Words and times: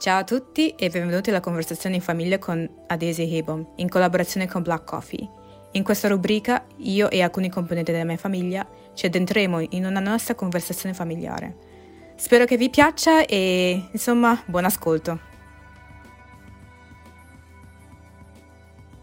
Ciao 0.00 0.20
a 0.20 0.24
tutti 0.24 0.70
e 0.70 0.88
benvenuti 0.88 1.28
alla 1.28 1.40
conversazione 1.40 1.96
in 1.96 2.00
famiglia 2.00 2.38
con 2.38 2.66
Adesi 2.86 3.36
Hebom, 3.36 3.72
in 3.76 3.90
collaborazione 3.90 4.48
con 4.48 4.62
Black 4.62 4.86
Coffee. 4.86 5.28
In 5.72 5.82
questa 5.82 6.08
rubrica 6.08 6.64
io 6.78 7.10
e 7.10 7.20
alcuni 7.20 7.50
componenti 7.50 7.92
della 7.92 8.06
mia 8.06 8.16
famiglia 8.16 8.66
ci 8.94 9.04
addentreremo 9.04 9.60
in 9.60 9.84
una 9.84 10.00
nostra 10.00 10.34
conversazione 10.34 10.94
familiare. 10.94 11.54
Spero 12.16 12.46
che 12.46 12.56
vi 12.56 12.70
piaccia 12.70 13.26
e 13.26 13.90
insomma 13.92 14.42
buon 14.46 14.64
ascolto. 14.64 15.29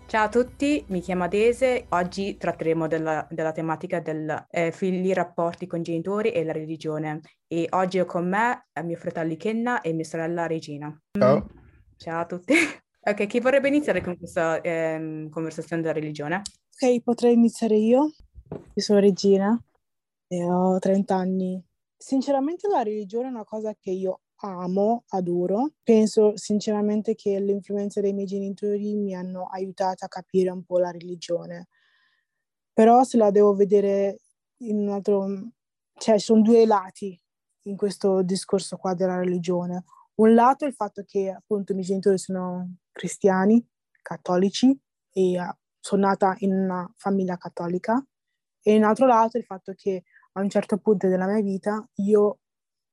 Ciao 0.08 0.24
a 0.24 0.30
tutti, 0.30 0.86
mi 0.88 1.02
chiamo 1.02 1.26
Adese. 1.26 1.88
Oggi 1.90 2.38
tratteremo 2.38 2.88
della, 2.88 3.28
della 3.30 3.52
tematica 3.52 4.00
del 4.00 4.46
eh, 4.50 4.72
figli, 4.72 5.12
rapporti 5.12 5.68
con 5.68 5.82
i 5.82 5.84
genitori 5.84 6.32
e 6.32 6.46
la 6.46 6.54
religione. 6.54 7.20
E 7.46 7.68
oggi 7.72 8.00
ho 8.00 8.05
con 8.05 8.30
me 8.30 8.68
eh, 8.72 8.84
mio 8.84 8.95
fratello 8.95 9.36
Kenna 9.36 9.81
e 9.81 9.91
mia 9.91 10.05
sorella 10.05 10.48
Regina. 10.48 10.98
Ciao. 11.12 11.50
Ciao 11.98 12.22
a 12.22 12.26
tutti. 12.26 12.54
ok, 13.02 13.28
chi 13.28 13.41
vorrebbe 13.41 13.67
iniziare 13.67 14.02
con 14.02 14.17
questa 14.17 14.62
eh, 14.62 15.28
conversazione 15.30 15.81
della 15.81 15.94
religione? 15.94 16.42
Ok, 16.73 17.02
potrei 17.02 17.34
iniziare 17.34 17.76
io. 17.76 18.14
Io 18.50 18.81
sono 18.81 19.00
Regina 19.00 19.62
e 20.26 20.45
ho 20.45 20.80
30 20.80 21.16
anni. 21.16 21.62
Sinceramente 21.98 22.70
la 22.70 22.81
religione 22.81 23.28
è 23.28 23.31
una 23.31 23.44
cosa 23.44 23.76
che 23.78 23.92
io 23.92 24.22
amo, 24.38 25.04
adoro. 25.09 25.72
Penso 25.84 26.36
sinceramente 26.38 27.16
che 27.16 27.40
l'influenza 27.40 28.02
dei 28.02 28.14
miei 28.14 28.28
genitori 28.28 28.95
mi 28.95 29.16
hanno 29.16 29.45
aiutato 29.45 30.05
a 30.05 30.08
capire 30.08 30.50
un 30.50 30.64
po' 30.64 30.80
la 30.80 30.91
religione. 30.91 31.68
Però 32.73 33.04
se 33.04 33.18
la 33.18 33.31
devo 33.31 33.55
vedere 33.55 34.20
in 34.58 34.78
un 34.80 34.90
altro... 34.90 35.28
cioè 35.98 36.20
sono 36.20 36.42
due 36.42 36.66
lati 36.66 37.20
in 37.64 37.76
questo 37.76 38.22
discorso 38.22 38.78
qua 38.78 38.94
della 38.94 39.18
religione. 39.18 39.84
Un 40.16 40.34
lato 40.34 40.66
è 40.66 40.67
il 40.67 40.73
fatto 40.73 41.04
che 41.06 41.30
appunto 41.30 41.72
i 41.72 41.76
miei 41.76 41.88
genitori 41.88 42.17
sono 42.17 42.78
cristiani, 42.92 43.66
cattolici 44.02 44.78
e 45.11 45.39
uh, 45.39 45.54
sono 45.80 46.08
nata 46.08 46.36
in 46.39 46.54
una 46.54 46.89
famiglia 46.95 47.38
cattolica 47.38 48.04
e 48.61 48.76
un 48.76 48.83
altro 48.83 49.06
lato 49.06 49.38
è 49.38 49.39
il 49.39 49.45
fatto 49.45 49.73
che 49.76 50.04
a 50.33 50.42
un 50.42 50.50
certo 50.50 50.78
punto 50.78 51.08
della 51.08 51.28
mia 51.28 51.42
vita 51.42 51.88
io 51.95 52.39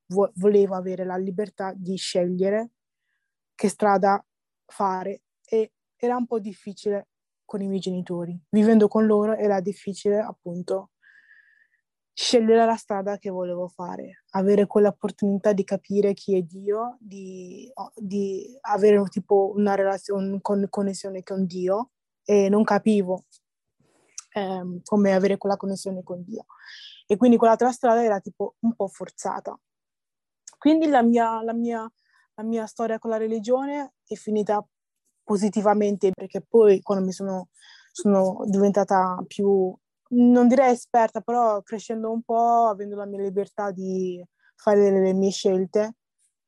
vo- 0.07 0.33
volevo 0.37 0.75
avere 0.75 1.05
la 1.05 1.17
libertà 1.17 1.73
di 1.75 1.97
scegliere 1.97 2.71
che 3.55 3.69
strada 3.69 4.25
fare 4.67 5.23
e 5.45 5.73
era 5.97 6.17
un 6.17 6.27
po' 6.27 6.39
difficile 6.39 7.09
con 7.45 7.61
i 7.63 7.69
miei 7.69 7.81
genitori. 7.81 8.39
Vivendo 8.51 8.89
con 8.89 9.07
loro 9.07 9.37
era 9.37 9.61
difficile 9.61 10.19
appunto 10.19 10.91
scegliere 12.13 12.65
la 12.65 12.77
strada 12.77 13.19
che 13.19 13.29
volevo 13.29 13.67
fare, 13.67 14.25
avere 14.31 14.67
quell'opportunità 14.67 15.53
di 15.53 15.65
capire 15.65 16.15
chi 16.15 16.37
è 16.37 16.43
Dio, 16.43 16.97
di, 17.01 17.71
di 17.97 18.57
avere 18.63 19.03
tipo 19.09 19.53
una 19.57 19.75
relazione, 19.75 20.39
con, 20.41 20.67
connessione 20.71 21.25
con 21.25 21.45
Dio 21.45 21.91
e 22.25 22.49
non 22.49 22.63
capivo 22.63 23.25
ehm, 24.35 24.81
come 24.85 25.13
avere 25.13 25.39
quella 25.39 25.57
connessione 25.57 26.03
con 26.03 26.23
Dio. 26.23 26.47
E 27.07 27.17
quindi 27.17 27.37
quell'altra 27.37 27.73
strada 27.73 28.03
era 28.03 28.21
tipo 28.21 28.55
un 28.61 28.75
po' 28.75 28.89
forzata. 28.89 29.59
Quindi 30.65 30.87
la 30.87 31.03
mia, 31.03 31.43
la, 31.43 31.53
mia, 31.53 31.87
la 32.37 32.43
mia 32.43 32.65
storia 32.65 32.99
con 32.99 33.11
la 33.11 33.19
religione 33.19 33.97
è 34.07 34.15
finita 34.15 34.67
positivamente 35.23 36.11
perché 36.11 36.41
poi 36.41 36.81
quando 36.81 37.05
mi 37.05 37.13
sono, 37.13 37.49
sono 37.93 38.45
diventata 38.47 39.23
più, 39.27 39.77
non 40.13 40.49
direi 40.49 40.73
esperta, 40.73 41.21
però 41.21 41.61
crescendo 41.61 42.11
un 42.11 42.23
po', 42.23 42.69
avendo 42.69 42.97
la 42.97 43.05
mia 43.05 43.21
libertà 43.21 43.73
di 43.73 44.25
fare 44.57 44.91
le, 44.91 45.03
le 45.03 45.13
mie 45.13 45.31
scelte, 45.33 45.97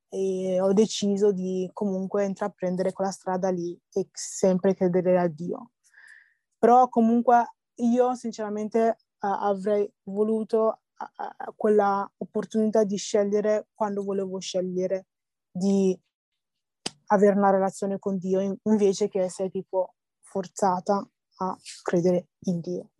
ho 0.08 0.72
deciso 0.72 1.30
di 1.30 1.68
comunque 1.74 2.24
intraprendere 2.24 2.94
quella 2.94 3.10
strada 3.10 3.50
lì 3.50 3.78
e 3.92 4.08
sempre 4.14 4.72
credere 4.72 5.18
a 5.18 5.28
Dio. 5.28 5.72
Però 6.56 6.88
comunque 6.88 7.56
io 7.80 8.14
sinceramente 8.14 8.96
avrei 9.18 9.86
voluto 10.04 10.80
quella 11.54 12.10
opportunità 12.18 12.84
di 12.84 12.96
scegliere 12.96 13.68
quando 13.74 14.02
volevo 14.02 14.38
scegliere 14.38 15.06
di 15.50 15.98
avere 17.08 17.36
una 17.36 17.50
relazione 17.50 17.98
con 17.98 18.18
Dio 18.18 18.58
invece 18.64 19.08
che 19.08 19.20
essere 19.20 19.50
tipo 19.50 19.94
forzata 20.20 21.06
a 21.38 21.56
credere 21.82 22.28
in 22.46 22.60
Dio. 22.60 22.90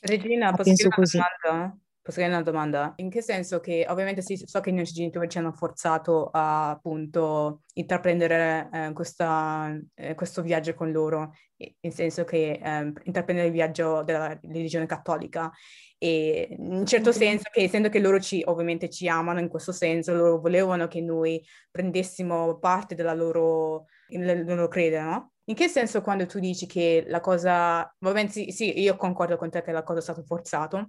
Regina, 0.00 0.52
posso 0.52 0.88
chiedere 0.88 0.94
una 0.96 1.28
domanda? 1.42 1.78
Posso 2.10 2.22
chiedere 2.22 2.42
una 2.42 2.50
domanda? 2.50 2.92
In 2.96 3.08
che 3.08 3.22
senso 3.22 3.60
che 3.60 3.86
ovviamente 3.88 4.20
sì, 4.20 4.36
so 4.36 4.58
che 4.58 4.70
i 4.70 4.72
nostri 4.72 4.96
genitori 4.96 5.28
ci 5.28 5.38
hanno 5.38 5.52
forzato 5.52 6.28
a 6.32 6.70
appunto 6.70 7.60
intraprendere 7.74 8.68
eh, 8.72 8.92
questa, 8.92 9.72
eh, 9.94 10.16
questo 10.16 10.42
viaggio 10.42 10.74
con 10.74 10.90
loro, 10.90 11.32
nel 11.56 11.92
senso 11.92 12.24
che 12.24 12.58
eh, 12.60 12.92
intraprendere 13.04 13.46
il 13.46 13.52
viaggio 13.52 14.02
della 14.02 14.36
religione 14.42 14.86
cattolica 14.86 15.52
e 15.98 16.48
in 16.50 16.72
un 16.78 16.84
certo 16.84 17.12
senso 17.12 17.44
che 17.48 17.62
essendo 17.62 17.88
che 17.88 18.00
loro 18.00 18.18
ci 18.18 18.42
ovviamente 18.44 18.90
ci 18.90 19.06
amano 19.06 19.38
in 19.38 19.46
questo 19.46 19.70
senso, 19.70 20.12
loro 20.12 20.40
volevano 20.40 20.88
che 20.88 21.00
noi 21.00 21.40
prendessimo 21.70 22.58
parte 22.58 22.96
della 22.96 23.14
loro, 23.14 23.84
del 24.08 24.44
loro 24.44 24.66
credere, 24.66 25.04
no? 25.04 25.32
In 25.44 25.54
che 25.54 25.68
senso 25.68 26.00
quando 26.00 26.26
tu 26.26 26.40
dici 26.40 26.66
che 26.66 27.04
la 27.06 27.20
cosa, 27.20 27.82
ovviamente 28.00 28.32
sì, 28.32 28.50
sì, 28.50 28.80
io 28.80 28.96
concordo 28.96 29.36
con 29.36 29.48
te 29.48 29.62
che 29.62 29.70
la 29.70 29.84
cosa 29.84 30.00
è 30.00 30.02
stata 30.02 30.22
forzata, 30.24 30.88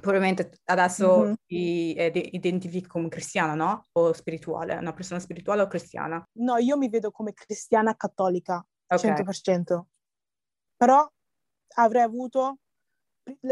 probabilmente 0.00 0.58
adesso 0.64 1.18
mm-hmm. 1.20 1.32
ti 1.46 1.94
eh, 1.94 2.28
identifichi 2.32 2.86
come 2.86 3.08
cristiana, 3.08 3.54
no? 3.54 3.86
O 3.92 4.12
spirituale, 4.12 4.76
una 4.76 4.92
persona 4.92 5.20
spirituale 5.20 5.62
o 5.62 5.66
cristiana? 5.66 6.22
No, 6.38 6.56
io 6.58 6.76
mi 6.76 6.88
vedo 6.88 7.10
come 7.10 7.32
cristiana 7.32 7.96
cattolica, 7.96 8.64
okay. 8.86 9.10
100%. 9.10 9.80
Però 10.76 11.08
avrei 11.76 12.02
avuto 12.02 12.58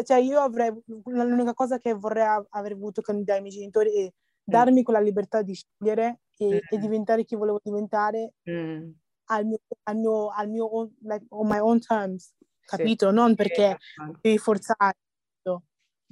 cioè 0.04 0.18
io 0.18 0.40
avrei, 0.40 0.72
l'unica 1.06 1.52
cosa 1.52 1.78
che 1.78 1.94
vorrei 1.94 2.26
aver 2.50 2.72
avuto 2.72 3.02
con, 3.02 3.24
dai 3.24 3.40
miei 3.40 3.54
genitori 3.54 3.92
è 3.92 4.04
mm. 4.04 4.08
darmi 4.44 4.82
quella 4.82 5.00
libertà 5.00 5.42
di 5.42 5.54
scegliere 5.54 6.20
e, 6.36 6.46
mm. 6.46 6.58
e 6.70 6.78
diventare 6.78 7.24
chi 7.24 7.34
volevo 7.34 7.60
diventare 7.62 8.34
mm. 8.48 8.90
al 9.26 9.46
mio, 9.46 9.58
al 9.84 9.96
mio, 9.96 10.28
al 10.28 10.48
mio 10.48 10.76
own, 10.76 10.94
like, 11.00 11.26
on 11.30 11.48
my 11.48 11.58
own 11.58 11.80
terms, 11.80 12.34
capito? 12.64 13.08
Sì. 13.08 13.14
Non 13.14 13.34
perché 13.34 13.76
sì. 13.78 14.18
devi 14.20 14.38
forzare. 14.38 14.96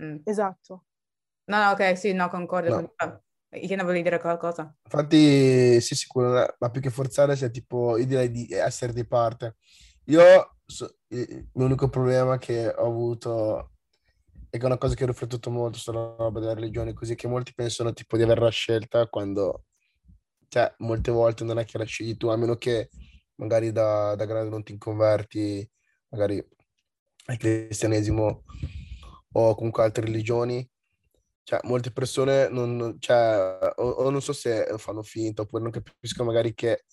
Mm. 0.02 0.16
Esatto. 0.24 0.84
No, 1.44 1.64
no, 1.64 1.70
ok, 1.70 1.96
sì, 1.96 2.12
no, 2.12 2.28
concordo. 2.28 2.80
No. 2.80 2.92
Con... 2.96 3.20
Io 3.54 3.76
ne 3.76 3.82
volevi 3.82 4.02
dire 4.02 4.18
qualcosa? 4.18 4.74
Infatti, 4.84 5.80
sì, 5.80 5.94
sicuro, 5.94 6.54
ma 6.58 6.70
più 6.70 6.80
che 6.80 6.90
forzare, 6.90 7.36
sia 7.36 7.48
tipo, 7.48 7.98
io 7.98 8.06
direi 8.06 8.30
di 8.30 8.46
essere 8.50 8.92
di 8.92 9.06
parte. 9.06 9.56
Io 10.06 10.56
so, 10.64 10.96
l'unico 11.52 11.88
problema 11.88 12.38
che 12.38 12.68
ho 12.68 12.86
avuto 12.86 13.72
è 14.48 14.56
che 14.56 14.62
è 14.62 14.66
una 14.66 14.78
cosa 14.78 14.94
che 14.94 15.04
ho 15.04 15.06
riflettuto 15.06 15.50
molto 15.50 15.78
sulla 15.78 16.14
roba 16.16 16.40
della 16.40 16.54
religione, 16.54 16.94
così 16.94 17.14
che 17.14 17.28
molti 17.28 17.52
pensano 17.54 17.92
tipo 17.92 18.16
di 18.16 18.22
averla 18.22 18.50
scelta 18.50 19.06
quando, 19.08 19.64
cioè, 20.48 20.74
molte 20.78 21.10
volte 21.10 21.44
non 21.44 21.58
è 21.58 21.64
che 21.64 21.78
la 21.78 21.84
scegli 21.84 22.16
tu, 22.16 22.28
a 22.28 22.36
meno 22.36 22.56
che 22.56 22.90
magari 23.36 23.70
da, 23.72 24.14
da 24.14 24.24
grande 24.24 24.50
non 24.50 24.62
ti 24.62 24.76
converti, 24.78 25.68
magari 26.08 26.42
al 27.26 27.36
cristianesimo 27.36 28.44
o 29.32 29.54
comunque 29.54 29.82
altre 29.82 30.04
religioni. 30.04 30.68
Cioè, 31.44 31.60
molte 31.64 31.90
persone 31.90 32.48
non, 32.48 32.96
cioè, 33.00 33.72
o, 33.76 33.82
o 33.82 34.10
non 34.10 34.22
so 34.22 34.32
se 34.32 34.74
fanno 34.78 35.02
finta 35.02 35.42
oppure 35.42 35.62
non 35.62 35.72
capiscono 35.72 36.30
magari 36.30 36.54
che 36.54 36.84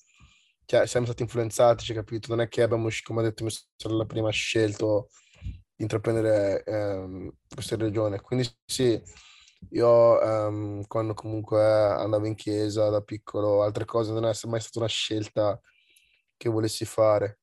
cioè, 0.69 0.85
siamo 0.85 1.07
stati 1.07 1.23
influenzati, 1.23 1.83
cioè, 1.83 1.95
capito? 1.95 2.27
Non 2.29 2.41
è 2.41 2.47
che 2.47 2.61
abbiamo, 2.61 2.89
come 3.03 3.22
ha 3.22 3.23
detto 3.23 3.44
mia 3.44 3.53
sorella 3.75 4.05
prima, 4.05 4.29
scelto 4.29 5.09
di 5.41 5.81
intraprendere 5.83 6.63
ehm, 6.63 7.31
questa 7.51 7.75
religione. 7.75 8.22
Quindi 8.22 8.47
sì, 8.66 9.01
io 9.71 10.21
ehm, 10.21 10.85
quando 10.85 11.16
comunque 11.16 11.63
andavo 11.63 12.27
in 12.27 12.35
chiesa 12.35 12.89
da 12.89 13.01
piccolo, 13.01 13.63
altre 13.63 13.85
cose, 13.85 14.12
non 14.12 14.25
è 14.25 14.31
mai 14.45 14.59
stata 14.59 14.80
una 14.80 14.88
scelta 14.88 15.59
che 16.38 16.50
volessi 16.50 16.85
fare. 16.85 17.39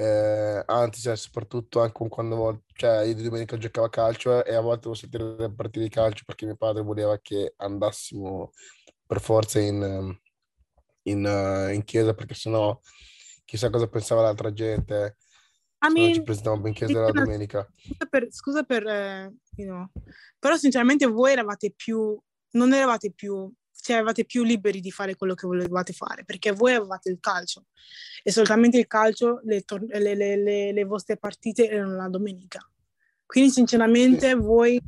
Eh, 0.00 0.62
anzi, 0.64 1.02
cioè, 1.02 1.14
soprattutto 1.14 1.82
anche 1.82 2.08
quando 2.08 2.62
cioè, 2.72 3.02
io 3.02 3.14
di 3.14 3.22
domenica 3.22 3.58
giocavo 3.58 3.86
a 3.86 3.90
calcio 3.90 4.42
e 4.44 4.54
a 4.54 4.60
volte 4.60 4.82
devo 4.84 4.94
sentire 4.94 5.36
le 5.36 5.52
partite 5.52 5.84
di 5.84 5.90
calcio 5.90 6.24
perché 6.24 6.46
mio 6.46 6.56
padre 6.56 6.82
voleva 6.82 7.18
che 7.18 7.52
andassimo 7.58 8.52
per 9.04 9.20
forza 9.20 9.60
in 9.60 10.18
in, 11.02 11.70
in 11.72 11.84
chiesa 11.84 12.14
perché 12.14 12.34
sennò 12.34 12.78
chissà 13.44 13.70
cosa 13.70 13.88
pensava 13.88 14.22
l'altra 14.22 14.52
gente. 14.52 15.16
I 15.82 15.92
mean, 15.92 16.14
ci 16.14 16.22
presentavamo 16.22 16.66
in 16.66 16.74
chiesa 16.74 17.00
la 17.00 17.10
domenica. 17.10 17.66
Scusa 17.76 18.06
per, 18.08 18.26
scusa 18.30 18.62
per 18.64 18.86
eh, 18.86 19.34
you 19.56 19.68
know. 19.68 19.90
però 20.38 20.56
sinceramente 20.56 21.06
voi 21.06 21.32
eravate 21.32 21.72
più, 21.74 22.18
non 22.52 22.72
eravate 22.72 23.12
più, 23.12 23.50
cioè 23.90 23.98
eravate 23.98 24.24
più 24.24 24.44
liberi 24.44 24.80
di 24.80 24.92
fare 24.92 25.16
quello 25.16 25.34
che 25.34 25.46
volevate 25.46 25.92
fare, 25.92 26.24
perché 26.24 26.52
voi 26.52 26.74
avevate 26.74 27.10
il 27.10 27.18
calcio 27.18 27.66
e 28.22 28.30
solamente 28.30 28.78
il 28.78 28.86
calcio, 28.86 29.40
le, 29.42 29.64
le, 29.98 30.36
le, 30.36 30.72
le 30.72 30.84
vostre 30.84 31.16
partite 31.16 31.68
erano 31.68 31.96
la 31.96 32.08
domenica. 32.08 32.60
Quindi 33.26 33.50
sinceramente 33.50 34.28
sì. 34.28 34.34
voi 34.34 34.80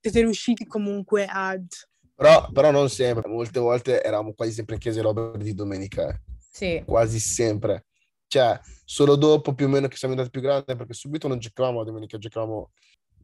siete 0.00 0.20
riusciti 0.20 0.66
comunque 0.66 1.26
ad 1.26 1.66
Però, 2.14 2.50
però 2.50 2.70
non 2.70 2.88
sempre, 2.88 3.28
molte 3.28 3.60
volte 3.60 4.02
eravamo 4.02 4.32
quasi 4.32 4.52
sempre 4.52 4.76
in 4.76 4.80
chiesa 4.80 5.02
Robert 5.02 5.36
di 5.36 5.54
domenica. 5.54 6.08
Eh. 6.08 6.20
Sì. 6.38 6.82
Quasi 6.86 7.18
sempre. 7.18 7.86
Cioè, 8.26 8.58
solo 8.84 9.16
dopo 9.16 9.54
più 9.54 9.66
o 9.66 9.68
meno 9.68 9.88
che 9.88 9.96
siamo 9.96 10.14
diventati 10.14 10.38
più 10.38 10.48
grandi, 10.48 10.76
perché 10.76 10.94
subito 10.94 11.28
non 11.28 11.38
giocavamo 11.38 11.78
la 11.78 11.84
domenica, 11.84 12.16
giocavamo 12.16 12.70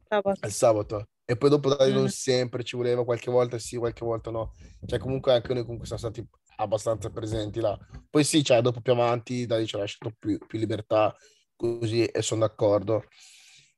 sabato. 0.09 0.47
il 0.47 0.53
sabato. 0.53 1.09
E 1.29 1.37
poi 1.37 1.51
dopo 1.51 1.75
dai, 1.75 1.91
mm. 1.91 1.95
non 1.95 2.09
sempre 2.09 2.63
ci 2.63 2.77
voleva, 2.77 3.05
qualche 3.05 3.33
volta 3.33 3.59
sì, 3.59 3.77
qualche 3.77 4.05
volta 4.05 4.31
no. 4.31 4.55
Cioè, 4.87 5.01
comunque 5.01 5.33
anche 5.33 5.53
noi 5.53 5.63
comunque 5.65 5.87
siamo 5.87 6.01
stati 6.01 6.25
abbastanza 6.59 7.11
presenti 7.11 7.59
là. 7.59 7.77
Poi 8.09 8.23
sì, 8.23 8.45
cioè, 8.45 8.61
dopo 8.61 8.81
più 8.81 8.93
avanti, 8.93 9.45
dai, 9.45 9.67
ci 9.67 9.75
ha 9.75 9.81
lasciato 9.81 10.15
più, 10.17 10.39
più 10.39 10.59
libertà, 10.59 11.13
così, 11.57 12.05
e 12.05 12.23
sono 12.23 12.43
d'accordo. 12.43 13.07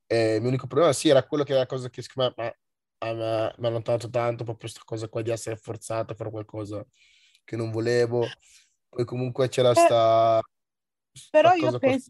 E 0.07 0.35
il 0.35 0.41
mio 0.41 0.51
unico 0.51 0.67
problema, 0.67 0.93
sì, 0.93 1.09
era 1.09 1.27
quello 1.27 1.43
che 1.43 1.53
era 1.53 1.61
la 1.61 1.67
cosa 1.67 1.89
che 1.89 2.03
secondo 2.03 2.35
me 2.37 2.59
mi 3.01 3.23
ha 3.23 3.55
allontanato 3.61 4.11
tanto, 4.11 4.45
proprio 4.45 4.57
questa 4.69 4.83
cosa 4.85 5.09
qua 5.09 5.23
di 5.23 5.31
essere 5.31 5.57
forzato 5.57 6.13
a 6.13 6.17
fare 6.17 6.31
qualcosa 6.31 6.85
che 7.45 7.57
non 7.57 7.71
volevo. 7.71 8.27
Poi 8.91 9.05
comunque 9.07 9.49
c'era 9.49 9.71
eh, 9.71 9.75
sta... 9.75 10.41
Però 11.31 11.55
io 11.55 11.79
penso... 11.79 12.09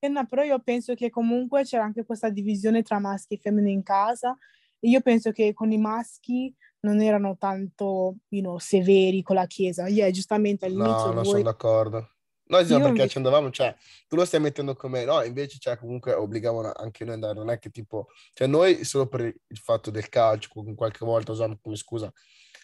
No, 0.00 0.26
però 0.26 0.42
io 0.44 0.60
penso 0.60 0.94
che 0.94 1.10
comunque 1.10 1.64
c'era 1.64 1.82
anche 1.82 2.04
questa 2.04 2.30
divisione 2.30 2.82
tra 2.82 3.00
maschi 3.00 3.34
e 3.34 3.38
femmine 3.38 3.70
in 3.70 3.82
casa. 3.82 4.36
Io 4.80 5.00
penso 5.00 5.32
che 5.32 5.52
con 5.52 5.72
i 5.72 5.78
maschi 5.78 6.54
non 6.80 7.00
erano 7.00 7.36
tanto 7.36 8.16
you 8.28 8.42
know, 8.42 8.58
severi 8.58 9.22
con 9.22 9.36
la 9.36 9.46
chiesa. 9.46 9.88
Yeah, 9.88 10.10
giustamente 10.10 10.66
all'inizio. 10.66 11.06
No, 11.06 11.12
non 11.12 11.14
voi... 11.14 11.24
sono 11.24 11.42
d'accordo. 11.42 12.10
Noi 12.48 12.64
sì, 12.64 12.72
perché 12.72 12.88
invece... 12.88 13.08
ci 13.08 13.16
andavamo, 13.18 13.50
cioè, 13.50 13.76
tu 14.06 14.16
lo 14.16 14.24
stai 14.24 14.40
mettendo 14.40 14.74
come, 14.74 15.04
no, 15.04 15.22
invece, 15.22 15.58
cioè, 15.58 15.76
comunque 15.76 16.14
obbligavano 16.14 16.72
anche 16.74 17.04
noi 17.04 17.14
ad 17.14 17.22
andare, 17.22 17.38
non 17.38 17.50
è 17.50 17.58
che 17.58 17.68
tipo, 17.68 18.08
cioè, 18.32 18.46
noi 18.46 18.84
solo 18.84 19.06
per 19.06 19.20
il 19.20 19.58
fatto 19.58 19.90
del 19.90 20.08
calcio, 20.08 20.48
qualche 20.74 21.04
volta 21.04 21.32
usiamo 21.32 21.58
come 21.60 21.76
scusa, 21.76 22.10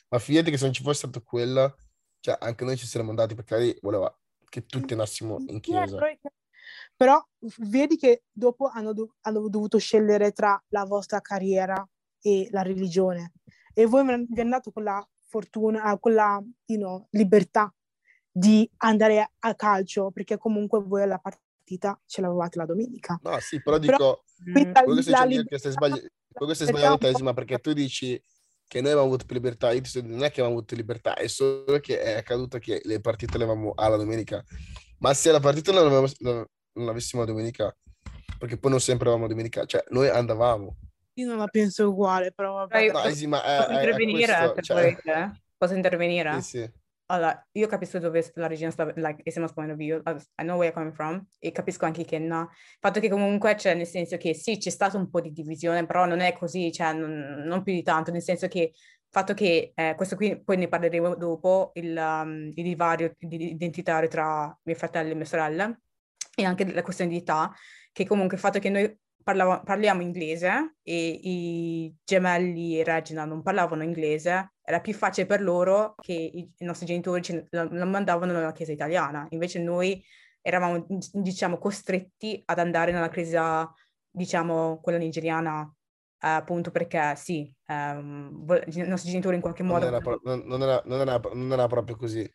ma 0.08 0.18
fidati 0.18 0.50
che 0.50 0.56
se 0.56 0.64
non 0.64 0.72
ci 0.72 0.82
fosse 0.82 1.00
stato 1.00 1.22
quello, 1.22 1.76
cioè, 2.20 2.38
anche 2.40 2.64
noi 2.64 2.78
ci 2.78 2.86
saremmo 2.86 3.10
andati 3.10 3.34
perché 3.34 3.56
lei 3.56 3.78
voleva 3.82 4.18
che 4.48 4.64
tutti 4.64 4.92
andassimo 4.92 5.44
in 5.48 5.60
chiesa. 5.60 5.98
Però 6.96 7.22
vedi 7.58 7.96
che 7.98 8.22
dopo 8.32 8.68
hanno, 8.68 8.94
do- 8.94 9.16
hanno 9.22 9.48
dovuto 9.48 9.76
scegliere 9.76 10.32
tra 10.32 10.58
la 10.68 10.84
vostra 10.84 11.20
carriera 11.20 11.86
e 12.26 12.48
la 12.50 12.62
religione 12.62 13.32
e 13.74 13.86
voi 13.86 14.04
vi 14.04 14.40
hanno 14.40 14.50
dato 14.50 14.70
quella 14.70 15.06
fortuna, 15.28 15.98
quella 15.98 16.40
you 16.66 16.78
know, 16.78 17.06
libertà 17.10 17.74
di 18.30 18.68
andare 18.78 19.32
a 19.40 19.54
calcio, 19.54 20.10
perché 20.12 20.38
comunque 20.38 20.80
voi 20.80 21.02
alla 21.02 21.18
partita 21.18 22.00
ce 22.06 22.20
l'avevate 22.20 22.58
la 22.58 22.66
domenica. 22.66 23.18
No, 23.22 23.38
sì, 23.40 23.60
però 23.60 23.78
dico, 23.78 24.24
però, 24.52 24.84
quello 24.84 25.00
che 25.00 25.02
stai 25.02 25.44
che 25.44 25.58
stai 25.58 25.72
sbagliando, 25.72 26.08
quello 26.32 26.52
che 26.52 26.54
stai 26.56 26.68
sbagliando 26.68 26.98
tesima, 26.98 27.34
perché 27.34 27.58
tu 27.58 27.72
dici 27.72 28.20
che 28.66 28.80
noi 28.80 28.90
abbiamo 28.90 29.08
avuto 29.08 29.24
più 29.26 29.34
libertà, 29.34 29.72
io 29.72 29.80
ti 29.80 30.02
non 30.02 30.22
è 30.22 30.30
che 30.30 30.40
abbiamo 30.40 30.56
avuto 30.56 30.74
libertà, 30.76 31.14
è 31.14 31.26
solo 31.26 31.78
che 31.80 32.00
è 32.00 32.16
accaduto 32.16 32.58
che 32.58 32.80
le 32.84 33.00
partite 33.00 33.36
le 33.36 33.44
avevamo 33.44 33.72
alla 33.74 33.96
domenica. 33.96 34.42
Ma 34.98 35.12
se 35.14 35.32
la 35.32 35.40
partita 35.40 35.72
non, 35.72 35.86
avevamo, 35.86 36.06
non 36.20 36.46
l'avessimo 36.86 37.22
la 37.22 37.28
domenica, 37.28 37.76
perché 38.38 38.56
poi 38.56 38.70
non 38.70 38.80
sempre 38.80 39.08
avevamo 39.08 39.28
domenica, 39.28 39.64
cioè 39.64 39.84
noi 39.90 40.08
andavamo. 40.08 40.76
Io 41.14 41.26
non 41.26 41.38
la 41.38 41.46
penso 41.46 41.88
uguale, 41.88 42.32
però 42.32 42.54
vabbè. 42.54 42.90
No, 42.90 43.08
sì, 43.10 43.26
ma 43.26 43.42
è, 43.42 43.58
posso 43.58 43.72
intervenire? 43.72 44.32
È 44.32 44.52
questo, 44.52 44.60
cioè... 44.62 45.30
Posso 45.56 45.74
intervenire? 45.74 46.40
Sì, 46.42 46.58
sì. 46.58 46.72
Allora, 47.06 47.46
io 47.52 47.66
capisco 47.66 47.98
dove 47.98 48.30
la 48.34 48.46
regina 48.46 48.70
sta, 48.70 48.90
like, 48.96 49.20
Isima's 49.24 49.52
point 49.52 49.70
of 49.70 49.76
view, 49.76 49.98
I 49.98 50.42
know 50.42 50.56
where 50.56 50.64
you're 50.64 50.72
coming 50.72 50.94
from, 50.94 51.22
e 51.38 51.52
capisco 51.52 51.84
anche 51.84 52.04
che 52.04 52.18
no. 52.18 52.48
Il 52.50 52.78
fatto 52.80 52.98
che 52.98 53.10
comunque 53.10 53.54
c'è, 53.56 53.74
nel 53.74 53.86
senso 53.86 54.16
che 54.16 54.34
sì, 54.34 54.56
c'è 54.56 54.70
stato 54.70 54.96
un 54.96 55.10
po' 55.10 55.20
di 55.20 55.30
divisione, 55.30 55.84
però 55.84 56.06
non 56.06 56.20
è 56.20 56.32
così, 56.32 56.72
cioè 56.72 56.94
non, 56.94 57.42
non 57.44 57.62
più 57.62 57.74
di 57.74 57.82
tanto, 57.82 58.10
nel 58.10 58.22
senso 58.22 58.48
che 58.48 58.72
il 58.72 59.10
fatto 59.10 59.34
che, 59.34 59.72
eh, 59.74 59.94
questo 59.96 60.16
qui 60.16 60.42
poi 60.42 60.56
ne 60.56 60.66
parleremo 60.66 61.14
dopo, 61.14 61.72
il, 61.74 61.94
um, 61.96 62.50
il 62.54 62.62
divario 62.62 63.14
identitario 63.18 64.08
tra 64.08 64.58
mio 64.62 64.74
fratello 64.74 65.12
e 65.12 65.14
mia 65.14 65.26
sorella, 65.26 65.78
e 66.34 66.44
anche 66.44 66.72
la 66.72 66.82
questione 66.82 67.10
di 67.10 67.18
età, 67.18 67.52
che 67.92 68.06
comunque 68.06 68.36
il 68.36 68.42
fatto 68.42 68.58
che 68.58 68.70
noi 68.70 68.98
parlavo, 69.24 69.62
parliamo 69.64 70.02
inglese 70.02 70.76
e 70.82 71.18
i 71.22 71.94
gemelli 72.04 72.78
e 72.78 72.84
Regina 72.84 73.24
non 73.24 73.42
parlavano 73.42 73.82
inglese, 73.82 74.52
era 74.62 74.80
più 74.80 74.92
facile 74.94 75.26
per 75.26 75.42
loro 75.42 75.94
che 76.00 76.12
i, 76.12 76.52
i 76.58 76.64
nostri 76.64 76.86
genitori 76.86 77.22
ce 77.22 77.46
la, 77.50 77.66
la 77.70 77.84
mandavano 77.84 78.32
nella 78.32 78.52
chiesa 78.52 78.72
italiana. 78.72 79.26
Invece 79.30 79.60
noi 79.60 80.04
eravamo, 80.40 80.86
diciamo, 81.12 81.58
costretti 81.58 82.40
ad 82.44 82.58
andare 82.58 82.92
nella 82.92 83.08
chiesa, 83.08 83.72
diciamo, 84.10 84.78
quella 84.82 84.98
nigeriana, 84.98 85.62
eh, 86.20 86.28
appunto 86.28 86.70
perché 86.70 87.14
sì, 87.16 87.52
um, 87.68 88.44
i 88.66 88.82
nostri 88.82 89.10
genitori 89.10 89.36
in 89.36 89.40
qualche 89.40 89.62
modo... 89.62 89.86
Non 89.86 89.94
era, 89.94 90.00
pro- 90.02 90.20
non, 90.22 90.62
era, 90.62 90.82
non, 90.84 91.00
era, 91.00 91.20
non 91.32 91.52
era, 91.52 91.66
proprio 91.66 91.96
così. 91.96 92.30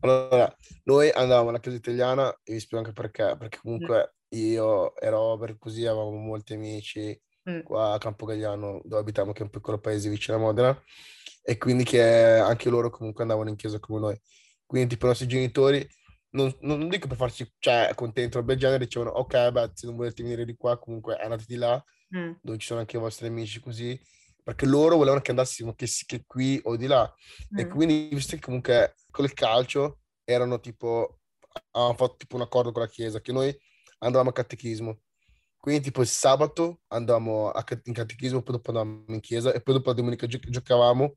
Allora, 0.00 0.54
noi 0.84 1.10
andavamo 1.10 1.48
alla 1.48 1.60
chiesa 1.60 1.78
italiana 1.78 2.30
e 2.44 2.52
vi 2.52 2.60
spiego 2.60 2.84
anche 2.84 3.00
perché, 3.00 3.34
perché 3.38 3.58
comunque 3.62 4.15
io 4.30 4.96
e 4.96 5.08
Robert 5.08 5.58
così 5.58 5.86
avevamo 5.86 6.16
molti 6.16 6.54
amici 6.54 7.18
mm. 7.48 7.60
qua 7.60 7.92
a 7.92 7.98
Campogagliano 7.98 8.80
dove 8.84 9.00
abitiamo 9.00 9.32
che 9.32 9.40
è 9.40 9.42
un 9.42 9.50
piccolo 9.50 9.78
paese 9.78 10.08
vicino 10.08 10.36
a 10.36 10.40
Modena 10.40 10.82
e 11.42 11.58
quindi 11.58 11.84
che 11.84 12.02
anche 12.02 12.68
loro 12.70 12.90
comunque 12.90 13.22
andavano 13.22 13.48
in 13.48 13.56
chiesa 13.56 13.78
come 13.78 14.00
noi 14.00 14.20
quindi 14.64 14.88
tipo 14.88 15.06
i 15.06 15.08
nostri 15.08 15.28
genitori 15.28 15.86
non, 16.30 16.54
non 16.60 16.88
dico 16.88 17.06
per 17.06 17.16
farci 17.16 17.50
cioè 17.58 17.92
contento 17.94 18.40
del 18.40 18.58
genere 18.58 18.84
dicevano 18.84 19.12
ok 19.12 19.50
beh 19.50 19.70
se 19.74 19.86
non 19.86 19.96
volete 19.96 20.22
venire 20.22 20.44
di 20.44 20.56
qua 20.56 20.78
comunque 20.78 21.16
andate 21.16 21.44
di 21.46 21.56
là 21.56 21.82
mm. 22.16 22.32
dove 22.42 22.58
ci 22.58 22.66
sono 22.66 22.80
anche 22.80 22.96
i 22.96 23.00
vostri 23.00 23.28
amici 23.28 23.60
così 23.60 23.98
perché 24.42 24.66
loro 24.66 24.96
volevano 24.96 25.22
che 25.22 25.30
andassimo 25.30 25.74
che, 25.74 25.86
che 26.06 26.24
qui 26.26 26.60
o 26.64 26.76
di 26.76 26.86
là 26.86 27.12
mm. 27.54 27.58
e 27.58 27.66
quindi 27.68 28.08
visto 28.12 28.34
che 28.34 28.42
comunque 28.42 28.94
con 29.10 29.24
il 29.24 29.32
calcio 29.32 30.00
erano 30.24 30.58
tipo 30.58 31.20
hanno 31.70 31.94
fatto 31.94 32.16
tipo 32.18 32.36
un 32.36 32.42
accordo 32.42 32.72
con 32.72 32.82
la 32.82 32.88
chiesa 32.88 33.20
che 33.20 33.32
noi 33.32 33.56
andavamo 33.98 34.30
a 34.30 34.32
catechismo. 34.32 35.00
Quindi 35.56 35.82
tipo 35.82 36.00
il 36.00 36.06
sabato 36.06 36.82
andavamo 36.88 37.52
in 37.84 37.92
catechismo, 37.92 38.42
poi 38.42 38.54
dopo 38.54 38.70
andavamo 38.70 39.04
in 39.08 39.20
chiesa 39.20 39.52
e 39.52 39.60
poi 39.60 39.74
dopo 39.74 39.88
la 39.88 39.96
domenica 39.96 40.26
gio- 40.26 40.38
giocavamo 40.38 41.16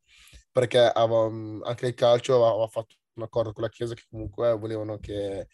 perché 0.51 0.79
avevamo, 0.79 1.61
anche 1.63 1.87
il 1.87 1.93
calcio 1.93 2.43
aveva, 2.43 2.67
fatto 2.67 2.95
un 3.13 3.23
accordo 3.23 3.53
con 3.53 3.63
la 3.63 3.69
chiesa 3.69 3.93
che 3.93 4.03
comunque 4.09 4.57
volevano 4.57 4.97
che 4.97 5.47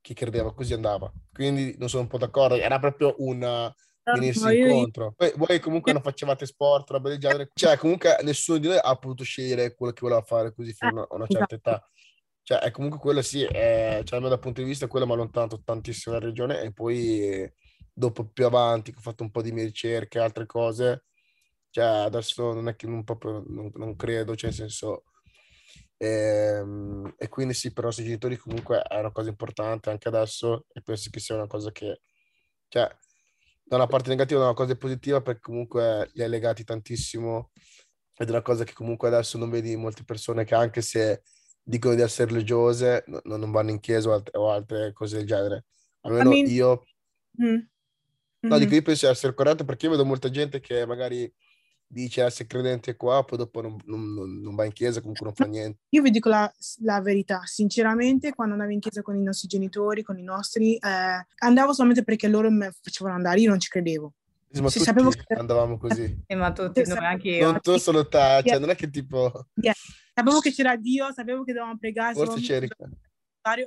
chi 0.00 0.12
credeva 0.12 0.52
così 0.52 0.74
andava. 0.74 1.10
Quindi 1.32 1.74
non 1.78 1.88
sono 1.88 2.02
un 2.02 2.08
po' 2.08 2.18
d'accordo, 2.18 2.56
era 2.56 2.78
proprio 2.78 3.14
un 3.18 3.72
venirsi 4.12 4.46
io... 4.46 4.66
incontro. 4.66 5.14
Poi, 5.16 5.32
voi 5.36 5.58
comunque 5.60 5.92
non 5.92 6.02
facevate 6.02 6.44
sport, 6.44 6.90
roba 6.90 7.08
del 7.08 7.18
genere. 7.18 7.50
Cioè, 7.54 7.78
comunque 7.78 8.18
nessuno 8.22 8.58
di 8.58 8.68
noi 8.68 8.78
ha 8.80 8.94
potuto 8.96 9.24
scegliere 9.24 9.74
quello 9.74 9.92
che 9.92 10.00
voleva 10.02 10.22
fare 10.22 10.52
così 10.52 10.72
fino 10.74 10.90
a 10.90 10.94
una, 10.94 11.06
una 11.10 11.26
certa 11.26 11.54
età. 11.54 11.88
Cioè, 12.44 12.58
è 12.58 12.70
comunque 12.70 12.98
quello 12.98 13.22
sì, 13.22 13.42
è, 13.42 14.02
cioè, 14.04 14.20
dal 14.20 14.38
punto 14.38 14.60
di 14.60 14.66
vista 14.66 14.86
quello 14.86 15.06
mi 15.06 15.12
ha 15.12 15.14
allontanato 15.14 15.62
tantissimo 15.64 16.14
la 16.14 16.20
regione 16.20 16.60
e 16.60 16.72
poi 16.74 17.50
dopo 17.90 18.26
più 18.28 18.44
avanti 18.44 18.92
che 18.92 18.98
ho 18.98 19.00
fatto 19.00 19.22
un 19.22 19.30
po' 19.30 19.40
di 19.40 19.50
mie 19.50 19.64
ricerche, 19.64 20.18
altre 20.18 20.44
cose, 20.44 21.06
cioè 21.70 21.84
adesso 21.84 22.52
non 22.52 22.68
è 22.68 22.76
che 22.76 22.86
non, 22.86 23.02
proprio, 23.02 23.42
non, 23.46 23.70
non 23.74 23.96
credo, 23.96 24.36
cioè 24.36 24.50
nel 24.50 24.58
senso... 24.58 25.04
E, 25.96 26.06
ehm, 26.08 27.14
e, 27.16 27.28
quindi 27.28 27.54
sì, 27.54 27.72
però 27.72 27.88
i 27.88 27.92
genitori 27.92 28.36
comunque 28.36 28.82
è 28.82 28.98
una 28.98 29.12
cosa 29.12 29.30
importante 29.30 29.90
anche 29.90 30.08
adesso 30.08 30.66
e 30.72 30.82
penso 30.82 31.08
che 31.10 31.20
sia 31.20 31.36
una 31.36 31.46
cosa 31.46 31.70
che, 31.72 32.00
cioè, 32.68 32.88
da 33.62 33.76
una 33.76 33.86
parte 33.86 34.10
negativa 34.10 34.40
da 34.40 34.46
una 34.46 34.54
cosa 34.54 34.76
positiva 34.76 35.22
perché 35.22 35.40
comunque 35.40 36.10
li 36.14 36.22
hai 36.22 36.28
legati 36.28 36.64
tantissimo 36.64 37.52
ed 38.16 38.28
è 38.28 38.30
una 38.30 38.42
cosa 38.42 38.64
che 38.64 38.74
comunque 38.74 39.08
adesso 39.08 39.38
non 39.38 39.50
vedi 39.50 39.74
molte 39.76 40.04
persone 40.04 40.44
che 40.44 40.54
anche 40.54 40.82
se 40.82 41.22
dicono 41.64 41.94
di 41.94 42.02
essere 42.02 42.30
religiose, 42.30 43.04
no, 43.06 43.36
non 43.36 43.50
vanno 43.50 43.70
in 43.70 43.80
chiesa 43.80 44.10
o 44.10 44.12
altre, 44.12 44.38
o 44.38 44.50
altre 44.50 44.92
cose 44.92 45.16
del 45.16 45.26
genere. 45.26 45.64
Almeno 46.02 46.30
I 46.30 46.42
mean... 46.42 46.54
io... 46.54 46.84
Mm. 47.42 47.58
No, 48.44 48.58
dico, 48.58 48.70
mm-hmm. 48.70 48.78
io 48.78 48.82
penso 48.82 49.06
di 49.06 49.12
essere 49.12 49.34
corretto 49.34 49.64
perché 49.64 49.86
io 49.86 49.92
vedo 49.92 50.04
molta 50.04 50.28
gente 50.28 50.60
che 50.60 50.84
magari 50.84 51.32
dice 51.86 52.22
essere 52.22 52.46
credente 52.46 52.96
qua, 52.96 53.24
poi 53.24 53.38
dopo 53.38 53.62
non, 53.62 53.76
non, 53.84 54.40
non, 54.40 54.54
va 54.54 54.64
in 54.64 54.72
chiesa, 54.72 55.00
comunque 55.00 55.24
non 55.24 55.34
fa 55.34 55.46
niente. 55.46 55.78
Io 55.90 56.02
vi 56.02 56.10
dico 56.10 56.28
la, 56.28 56.52
la, 56.80 57.00
verità, 57.00 57.42
sinceramente, 57.44 58.34
quando 58.34 58.54
andavo 58.54 58.72
in 58.72 58.80
chiesa 58.80 59.00
con 59.00 59.16
i 59.16 59.22
nostri 59.22 59.48
genitori, 59.48 60.02
con 60.02 60.18
i 60.18 60.22
nostri, 60.22 60.74
eh, 60.74 61.26
andavo 61.38 61.72
solamente 61.72 62.04
perché 62.04 62.28
loro 62.28 62.50
mi 62.50 62.68
facevano 62.82 63.14
andare, 63.14 63.40
io 63.40 63.48
non 63.48 63.60
ci 63.60 63.68
credevo. 63.68 64.12
Ma 64.60 64.68
sì, 64.68 64.80
sapevo 64.80 65.10
che... 65.10 65.34
andavamo 65.34 65.78
così. 65.78 66.22
Eh, 66.26 66.34
ma 66.34 66.52
tutti, 66.52 66.82
noi 66.86 66.98
anche 66.98 67.28
io. 67.28 67.50
Non 67.50 67.60
tu 67.60 67.76
solo 67.76 68.06
te, 68.06 68.18
cioè 68.18 68.42
yeah. 68.44 68.58
non 68.58 68.70
è 68.70 68.76
che 68.76 68.90
tipo... 68.90 69.46
Yeah. 69.54 69.74
Sapevo 70.14 70.38
che 70.38 70.52
c'era 70.52 70.76
Dio, 70.76 71.12
sapevo 71.12 71.42
che 71.42 71.52
dovevamo 71.52 71.78
pregare. 71.78 72.14
Forse 72.14 72.40
c'eri. 72.40 72.68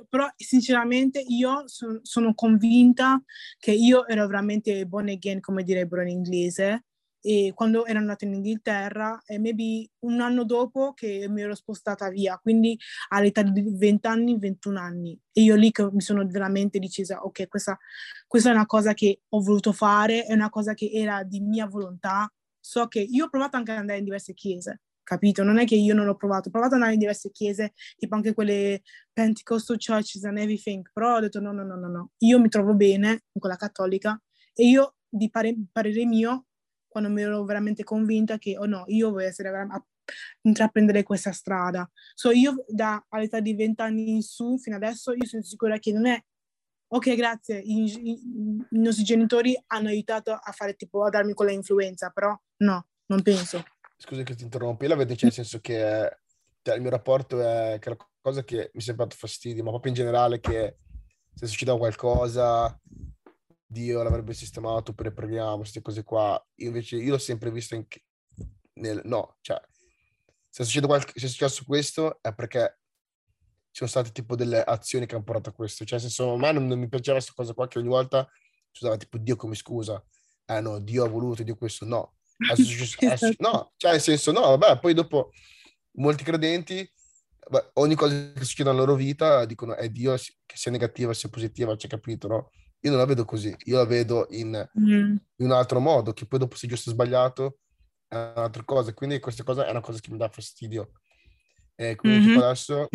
Però 0.08 0.26
sinceramente 0.34 1.22
io 1.24 1.64
son, 1.66 2.00
sono 2.02 2.34
convinta 2.34 3.22
che 3.58 3.70
io 3.72 4.06
ero 4.06 4.26
veramente 4.26 4.86
born 4.86 5.08
again, 5.10 5.40
come 5.40 5.62
direbbero 5.62 6.02
in 6.02 6.08
inglese, 6.08 6.86
e 7.20 7.52
quando 7.54 7.84
ero 7.84 7.98
andata 7.98 8.24
in 8.24 8.34
Inghilterra 8.34 9.20
e 9.26 9.38
maybe 9.38 9.90
un 10.00 10.20
anno 10.20 10.44
dopo 10.44 10.94
che 10.94 11.26
mi 11.28 11.42
ero 11.42 11.54
spostata 11.54 12.08
via, 12.08 12.38
quindi 12.38 12.78
all'età 13.08 13.42
di 13.42 13.62
20 13.62 14.06
anni, 14.06 14.38
21 14.38 14.78
anni. 14.78 15.20
E 15.32 15.42
io 15.42 15.54
lì 15.54 15.70
che 15.70 15.88
mi 15.92 16.00
sono 16.00 16.26
veramente 16.26 16.78
decisa, 16.78 17.22
ok, 17.22 17.48
questa, 17.48 17.78
questa 18.26 18.50
è 18.50 18.52
una 18.52 18.66
cosa 18.66 18.94
che 18.94 19.20
ho 19.28 19.40
voluto 19.40 19.72
fare, 19.72 20.24
è 20.24 20.32
una 20.32 20.48
cosa 20.48 20.74
che 20.74 20.90
era 20.92 21.22
di 21.24 21.40
mia 21.40 21.66
volontà. 21.66 22.32
So 22.60 22.86
che 22.88 23.00
io 23.00 23.26
ho 23.26 23.28
provato 23.28 23.56
anche 23.56 23.72
ad 23.72 23.78
andare 23.78 23.98
in 23.98 24.04
diverse 24.04 24.34
chiese, 24.34 24.82
capito? 25.08 25.42
Non 25.42 25.58
è 25.58 25.64
che 25.64 25.74
io 25.74 25.94
non 25.94 26.04
l'ho 26.04 26.14
provato, 26.16 26.48
ho 26.48 26.50
provato 26.50 26.74
ad 26.74 26.80
andare 26.80 26.92
in 26.92 27.00
diverse 27.00 27.30
chiese, 27.30 27.72
tipo 27.96 28.14
anche 28.14 28.34
quelle 28.34 28.82
Pentecostal 29.12 29.78
churches 29.78 30.22
and 30.24 30.36
everything, 30.36 30.86
però 30.92 31.16
ho 31.16 31.20
detto 31.20 31.40
no, 31.40 31.50
no, 31.50 31.64
no, 31.64 31.76
no, 31.76 31.88
no, 31.88 32.10
io 32.18 32.38
mi 32.38 32.50
trovo 32.50 32.74
bene 32.74 33.22
in 33.32 33.40
quella 33.40 33.56
cattolica 33.56 34.20
e 34.52 34.66
io 34.66 34.96
di 35.08 35.30
pare- 35.30 35.56
parere 35.72 36.04
mio, 36.04 36.46
quando 36.86 37.08
mi 37.08 37.22
ero 37.22 37.42
veramente 37.44 37.84
convinta 37.84 38.36
che, 38.36 38.58
oh 38.58 38.66
no, 38.66 38.84
io 38.88 39.10
voglio 39.10 39.26
essere 39.26 39.48
a 39.48 39.84
intraprendere 40.42 41.02
questa 41.02 41.32
strada. 41.32 41.90
So 42.14 42.30
io 42.30 42.64
da 42.68 43.02
all'età 43.08 43.40
di 43.40 43.54
20 43.54 43.80
anni 43.80 44.10
in 44.10 44.22
su, 44.22 44.58
fino 44.58 44.76
adesso, 44.76 45.12
io 45.12 45.24
sono 45.24 45.42
sicura 45.42 45.78
che 45.78 45.92
non 45.92 46.06
è 46.06 46.22
ok, 46.90 47.14
grazie, 47.14 47.58
I, 47.58 47.84
i, 47.84 48.66
i, 48.70 48.80
nostri 48.80 49.04
genitori 49.04 49.58
hanno 49.68 49.88
aiutato 49.88 50.32
a 50.32 50.52
fare 50.52 50.74
tipo 50.74 51.04
a 51.04 51.10
darmi 51.10 51.34
quella 51.34 51.52
influenza, 51.52 52.10
però 52.10 52.38
no, 52.58 52.86
non 53.06 53.22
penso. 53.22 53.62
Scusa 54.00 54.22
che 54.22 54.34
ti 54.34 54.44
interrompi, 54.44 54.86
la 54.86 54.94
vedo, 54.94 55.14
cioè, 55.14 55.24
nel 55.24 55.32
senso 55.32 55.60
che 55.60 56.18
cioè, 56.62 56.76
il 56.76 56.80
mio 56.80 56.90
rapporto 56.90 57.40
è 57.42 57.78
che 57.80 57.90
la 57.90 57.96
cosa 58.20 58.44
che 58.44 58.70
mi 58.72 58.80
è 58.80 58.82
sempre 58.82 59.04
dato 59.04 59.16
fastidio, 59.16 59.64
ma 59.64 59.70
proprio 59.70 59.90
in 59.90 59.98
generale 59.98 60.40
che 60.40 60.76
se 61.34 61.46
succedeva 61.46 61.78
qualcosa 61.78 62.80
Dio 63.66 64.02
l'avrebbe 64.02 64.32
sistemato 64.34 64.92
oppure 64.92 65.12
preghiamo, 65.12 65.58
queste 65.58 65.82
cose 65.82 66.04
qua. 66.04 66.42
Io 66.56 66.68
invece 66.68 66.96
io 66.96 67.10
l'ho 67.10 67.18
sempre 67.18 67.50
visto 67.50 67.74
in, 67.74 67.84
nel, 68.74 69.00
no, 69.04 69.36
cioè 69.40 69.60
se 70.50 70.80
è, 70.80 70.86
qualche, 70.86 71.12
se 71.18 71.26
è 71.26 71.28
successo 71.28 71.64
questo 71.64 72.18
è 72.20 72.34
perché 72.34 72.78
ci 73.70 73.84
sono 73.84 73.90
state 73.90 74.10
tipo 74.10 74.34
delle 74.34 74.62
azioni 74.62 75.06
che 75.06 75.14
hanno 75.14 75.24
portato 75.24 75.50
a 75.50 75.52
questo. 75.52 75.84
Cioè, 75.84 76.00
nel 76.00 76.10
senso, 76.10 76.32
a 76.32 76.36
me 76.36 76.52
non, 76.52 76.66
non 76.66 76.78
mi 76.78 76.88
piaceva 76.88 77.16
questa 77.16 77.34
cosa 77.34 77.54
qua 77.54 77.68
che 77.68 77.78
ogni 77.78 77.88
volta 77.88 78.28
si 78.70 78.82
usava 78.82 78.96
tipo 78.96 79.18
Dio 79.18 79.36
come 79.36 79.54
scusa. 79.54 80.02
Eh 80.44 80.60
no, 80.60 80.80
Dio 80.80 81.04
ha 81.04 81.08
voluto, 81.08 81.42
Dio 81.42 81.56
questo. 81.56 81.84
No. 81.84 82.14
No, 83.38 83.72
cioè 83.76 83.92
nel 83.92 84.00
senso, 84.00 84.32
no, 84.32 84.56
vabbè, 84.56 84.78
poi 84.78 84.94
dopo 84.94 85.32
molti 85.92 86.24
credenti, 86.24 86.88
ogni 87.74 87.94
cosa 87.94 88.32
che 88.32 88.44
succede 88.44 88.70
nella 88.70 88.82
loro 88.84 88.94
vita 88.94 89.44
dicono 89.44 89.74
è 89.74 89.88
Dio 89.88 90.14
che 90.14 90.56
sia 90.56 90.70
negativa, 90.70 91.14
sia 91.14 91.28
positiva, 91.28 91.76
c'è 91.76 91.88
capito, 91.88 92.28
no? 92.28 92.50
Io 92.80 92.90
non 92.90 92.98
la 92.98 93.06
vedo 93.06 93.24
così, 93.24 93.54
io 93.64 93.76
la 93.76 93.84
vedo 93.84 94.26
in, 94.30 94.68
mm. 94.78 95.16
in 95.36 95.46
un 95.46 95.52
altro 95.52 95.80
modo, 95.80 96.12
che 96.12 96.26
poi 96.26 96.38
dopo 96.38 96.56
se 96.56 96.68
giusto 96.68 96.90
o 96.90 96.92
sbagliato 96.92 97.58
è 98.06 98.14
un'altra 98.14 98.62
cosa, 98.64 98.94
quindi 98.94 99.18
questa 99.18 99.42
cosa 99.42 99.66
è 99.66 99.70
una 99.70 99.80
cosa 99.80 99.98
che 99.98 100.10
mi 100.10 100.18
dà 100.18 100.28
fastidio. 100.28 100.92
E 101.74 101.96
quindi 101.96 102.28
mm-hmm. 102.28 102.38
adesso 102.38 102.88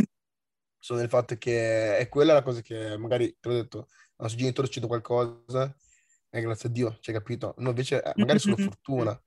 sono 0.80 1.00
nel 1.00 1.10
fatto 1.10 1.38
che 1.38 1.98
è 1.98 2.10
quella 2.10 2.34
la 2.34 2.44
cosa 2.44 2.62
che 2.62 2.98
magari, 2.98 3.36
te 3.40 3.50
l'ho 3.50 3.56
detto, 3.56 3.88
i 3.90 4.24
nostri 4.24 4.42
genitori 4.42 4.70
ci 4.70 4.82
qualcosa 4.82 5.74
e 6.30 6.42
grazie 6.42 6.70
a 6.70 6.72
Dio, 6.72 6.98
ci 7.00 7.12
hai 7.12 7.16
capito? 7.18 7.54
No, 7.58 7.70
invece 7.70 8.02
eh, 8.02 8.12
magari 8.16 8.40
è 8.40 8.42
solo 8.42 8.56
mm-hmm. 8.58 8.66
fortuna, 8.66 9.24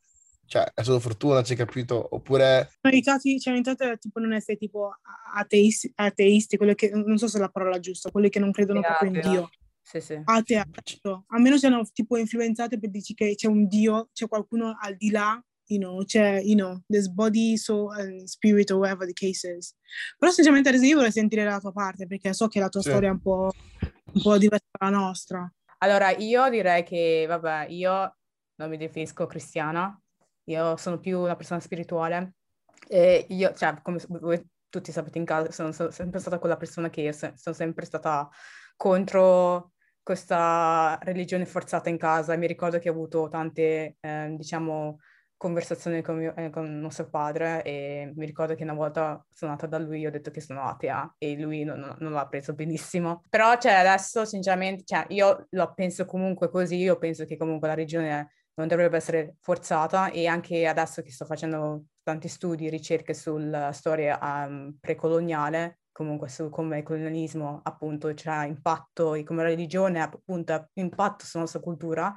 cioè 0.46 0.70
è 0.74 0.82
solo 0.82 1.00
fortuna, 1.00 1.42
ci 1.42 1.52
hai 1.52 1.58
capito? 1.58 2.14
Oppure... 2.14 2.70
Aiutati, 2.80 3.38
cioè 3.38 3.54
aiutato 3.54 3.96
tipo 3.98 4.20
non 4.20 4.32
essere 4.32 4.56
tipo 4.56 4.90
ateisti, 5.34 5.92
ateisti, 5.94 6.56
quelli 6.56 6.74
che, 6.74 6.90
non 6.90 7.18
so 7.18 7.28
se 7.28 7.38
è 7.38 7.40
la 7.40 7.48
parola 7.48 7.78
giusta, 7.78 8.10
quelli 8.10 8.28
che 8.28 8.38
non 8.38 8.52
credono 8.52 8.80
yeah, 8.80 8.96
proprio 8.96 9.20
in 9.20 9.30
Dio. 9.30 9.50
Sì, 9.82 10.00
sì. 10.00 10.20
Ateo, 10.24 10.64
a 11.28 11.38
meno 11.38 11.58
siano 11.58 11.82
tipo 11.92 12.16
influenzate 12.16 12.78
per 12.78 12.90
dire 12.90 13.04
che 13.14 13.34
c'è 13.34 13.46
un 13.46 13.66
Dio, 13.68 14.08
c'è 14.12 14.26
qualcuno 14.26 14.76
al 14.80 14.96
di 14.96 15.10
là 15.10 15.40
you 15.68 15.78
know, 15.80 16.04
c'è, 16.04 16.40
you 16.42 16.54
know, 16.54 16.80
this 16.88 17.08
body, 17.08 17.56
soul 17.56 17.92
and 17.92 18.28
spirit 18.28 18.70
or 18.70 18.78
whatever 18.78 19.06
the 19.06 19.12
case 19.12 19.44
is. 19.44 19.74
Però 20.18 20.30
sinceramente 20.30 20.68
adesso 20.68 20.84
io 20.84 20.96
vorrei 20.96 21.12
sentire 21.12 21.44
la 21.44 21.58
tua 21.58 21.72
parte 21.72 22.06
perché 22.06 22.32
so 22.32 22.48
che 22.48 22.60
la 22.60 22.68
tua 22.68 22.82
sì. 22.82 22.88
storia 22.88 23.08
è 23.08 23.12
un 23.12 23.20
po', 23.20 23.50
un 24.12 24.22
po' 24.22 24.38
diversa 24.38 24.66
dalla 24.78 24.96
nostra. 24.96 25.52
Allora, 25.78 26.10
io 26.16 26.48
direi 26.48 26.82
che, 26.84 27.26
vabbè, 27.28 27.66
io 27.68 28.16
non 28.56 28.70
mi 28.70 28.76
definisco 28.76 29.26
cristiana, 29.26 29.98
io 30.46 30.76
sono 30.76 30.98
più 30.98 31.20
una 31.20 31.36
persona 31.36 31.60
spirituale 31.60 32.34
e 32.88 33.26
io, 33.30 33.52
cioè, 33.54 33.80
come 33.82 34.00
voi 34.08 34.44
tutti 34.68 34.92
sapete 34.92 35.18
in 35.18 35.24
casa, 35.24 35.50
sono, 35.50 35.72
sono 35.72 35.90
sempre 35.90 36.20
stata 36.20 36.38
quella 36.38 36.56
persona 36.56 36.90
che 36.90 37.12
sono 37.12 37.54
sempre 37.54 37.84
stata 37.84 38.28
contro 38.76 39.72
questa 40.02 40.98
religione 41.02 41.46
forzata 41.46 41.88
in 41.88 41.98
casa 41.98 42.32
e 42.32 42.36
mi 42.36 42.46
ricordo 42.46 42.78
che 42.78 42.88
ho 42.88 42.92
avuto 42.92 43.28
tante, 43.28 43.96
eh, 43.98 44.34
diciamo, 44.36 44.98
conversazioni 45.36 46.00
con, 46.00 46.16
mio, 46.16 46.34
eh, 46.36 46.50
con 46.50 46.78
nostro 46.78 47.08
padre 47.10 47.62
e 47.62 48.12
mi 48.14 48.24
ricordo 48.24 48.54
che 48.54 48.62
una 48.62 48.72
volta 48.72 49.24
sono 49.32 49.50
andata 49.50 49.66
da 49.66 49.82
lui 49.82 50.04
e 50.04 50.06
ho 50.06 50.10
detto 50.10 50.30
che 50.30 50.40
sono 50.40 50.62
atea 50.62 51.16
e 51.18 51.36
lui 51.36 51.64
non, 51.64 51.96
non 51.98 52.12
l'ha 52.12 52.26
preso 52.26 52.54
benissimo. 52.54 53.22
Però 53.28 53.56
cioè, 53.58 53.72
adesso 53.72 54.24
sinceramente 54.24 54.84
cioè, 54.84 55.06
io 55.08 55.46
lo 55.50 55.74
penso 55.74 56.04
comunque 56.06 56.50
così, 56.50 56.76
io 56.76 56.98
penso 56.98 57.24
che 57.24 57.36
comunque 57.36 57.68
la 57.68 57.74
religione 57.74 58.30
non 58.56 58.68
dovrebbe 58.68 58.96
essere 58.96 59.36
forzata 59.40 60.10
e 60.10 60.26
anche 60.26 60.66
adesso 60.66 61.02
che 61.02 61.12
sto 61.12 61.24
facendo 61.24 61.84
tanti 62.02 62.28
studi, 62.28 62.68
ricerche 62.68 63.14
sulla 63.14 63.72
storia 63.72 64.18
um, 64.20 64.76
precoloniale, 64.80 65.80
comunque 65.92 66.28
su 66.28 66.50
come 66.50 66.78
il 66.78 66.84
colonialismo 66.84 67.60
appunto 67.62 68.12
c'ha 68.14 68.44
impatto 68.44 69.14
e 69.14 69.24
come 69.24 69.42
la 69.42 69.48
religione 69.48 70.00
appunto 70.02 70.52
ha 70.52 70.68
impatto 70.74 71.24
sulla 71.24 71.42
nostra 71.42 71.60
cultura, 71.60 72.14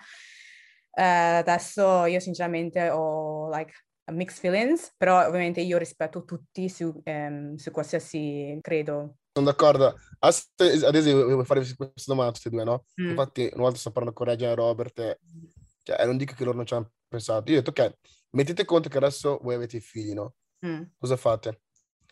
Uh, 0.91 1.37
adesso 1.37 2.05
io 2.05 2.19
sinceramente 2.19 2.89
ho 2.89 3.47
like 3.49 3.71
mixed 4.11 4.39
feelings, 4.39 4.93
però 4.97 5.25
ovviamente 5.25 5.61
io 5.61 5.77
rispetto 5.77 6.25
tutti 6.25 6.67
su, 6.67 7.01
um, 7.05 7.55
su 7.55 7.71
qualsiasi 7.71 8.57
credo. 8.59 9.15
Sono 9.31 9.45
d'accordo. 9.45 9.95
Ad 10.19 10.95
esempio, 10.95 11.23
volevo 11.23 11.43
fare 11.45 11.61
questa 11.61 12.11
domanda 12.11 12.31
a 12.31 12.33
tutti 12.33 12.47
e 12.47 12.51
due, 12.51 12.63
no? 12.63 12.85
Mm. 13.01 13.09
Infatti, 13.09 13.49
una 13.53 13.63
volta 13.63 13.77
sto 13.77 13.91
parlando 13.91 14.17
con 14.17 14.27
Regina 14.27 14.53
Robert, 14.55 14.99
e, 14.99 15.19
cioè, 15.89 16.05
non 16.05 16.17
dico 16.17 16.35
che 16.35 16.43
loro 16.43 16.57
non 16.57 16.65
ci 16.65 16.73
hanno 16.75 16.91
pensato. 17.07 17.51
Io 17.51 17.59
ho 17.59 17.61
detto, 17.61 17.81
ok, 17.81 17.97
mettete 18.31 18.65
conto 18.65 18.89
che 18.89 18.97
adesso 18.97 19.39
voi 19.41 19.55
avete 19.55 19.79
figli, 19.79 20.13
no? 20.13 20.35
Mm. 20.65 20.83
Cosa 20.97 21.17
fate? 21.17 21.61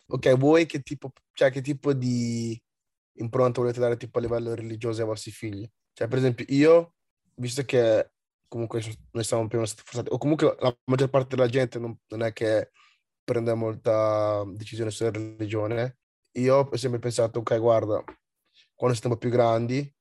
Ok, 0.06 0.36
voi 0.36 0.66
che 0.66 0.80
tipo, 0.80 1.12
cioè, 1.32 1.50
che 1.50 1.60
tipo 1.60 1.92
di 1.92 2.60
impronta 3.18 3.60
volete 3.60 3.80
dare 3.80 3.96
tipo 3.96 4.18
a 4.18 4.20
livello 4.20 4.54
religioso 4.54 5.00
ai 5.00 5.06
vostri 5.06 5.30
figli? 5.30 5.68
Cioè, 5.92 6.08
per 6.08 6.18
esempio, 6.18 6.44
io, 6.48 6.94
visto 7.34 7.62
che 7.64 8.10
comunque 8.48 8.82
noi 9.12 9.24
siamo 9.24 9.46
prima 9.46 9.66
stati 9.66 10.08
o 10.10 10.18
comunque 10.18 10.56
la 10.58 10.74
maggior 10.84 11.10
parte 11.10 11.36
della 11.36 11.48
gente 11.48 11.78
non, 11.78 11.96
non 12.08 12.22
è 12.22 12.32
che 12.32 12.70
prende 13.22 13.52
molta 13.54 14.42
decisione 14.54 14.90
sulla 14.90 15.10
religione. 15.10 15.98
Io 16.32 16.56
ho 16.56 16.76
sempre 16.76 16.98
pensato, 16.98 17.40
ok, 17.40 17.58
guarda, 17.58 18.02
quando 18.74 18.98
po' 19.00 19.16
più 19.18 19.28
grandi, 19.30 19.92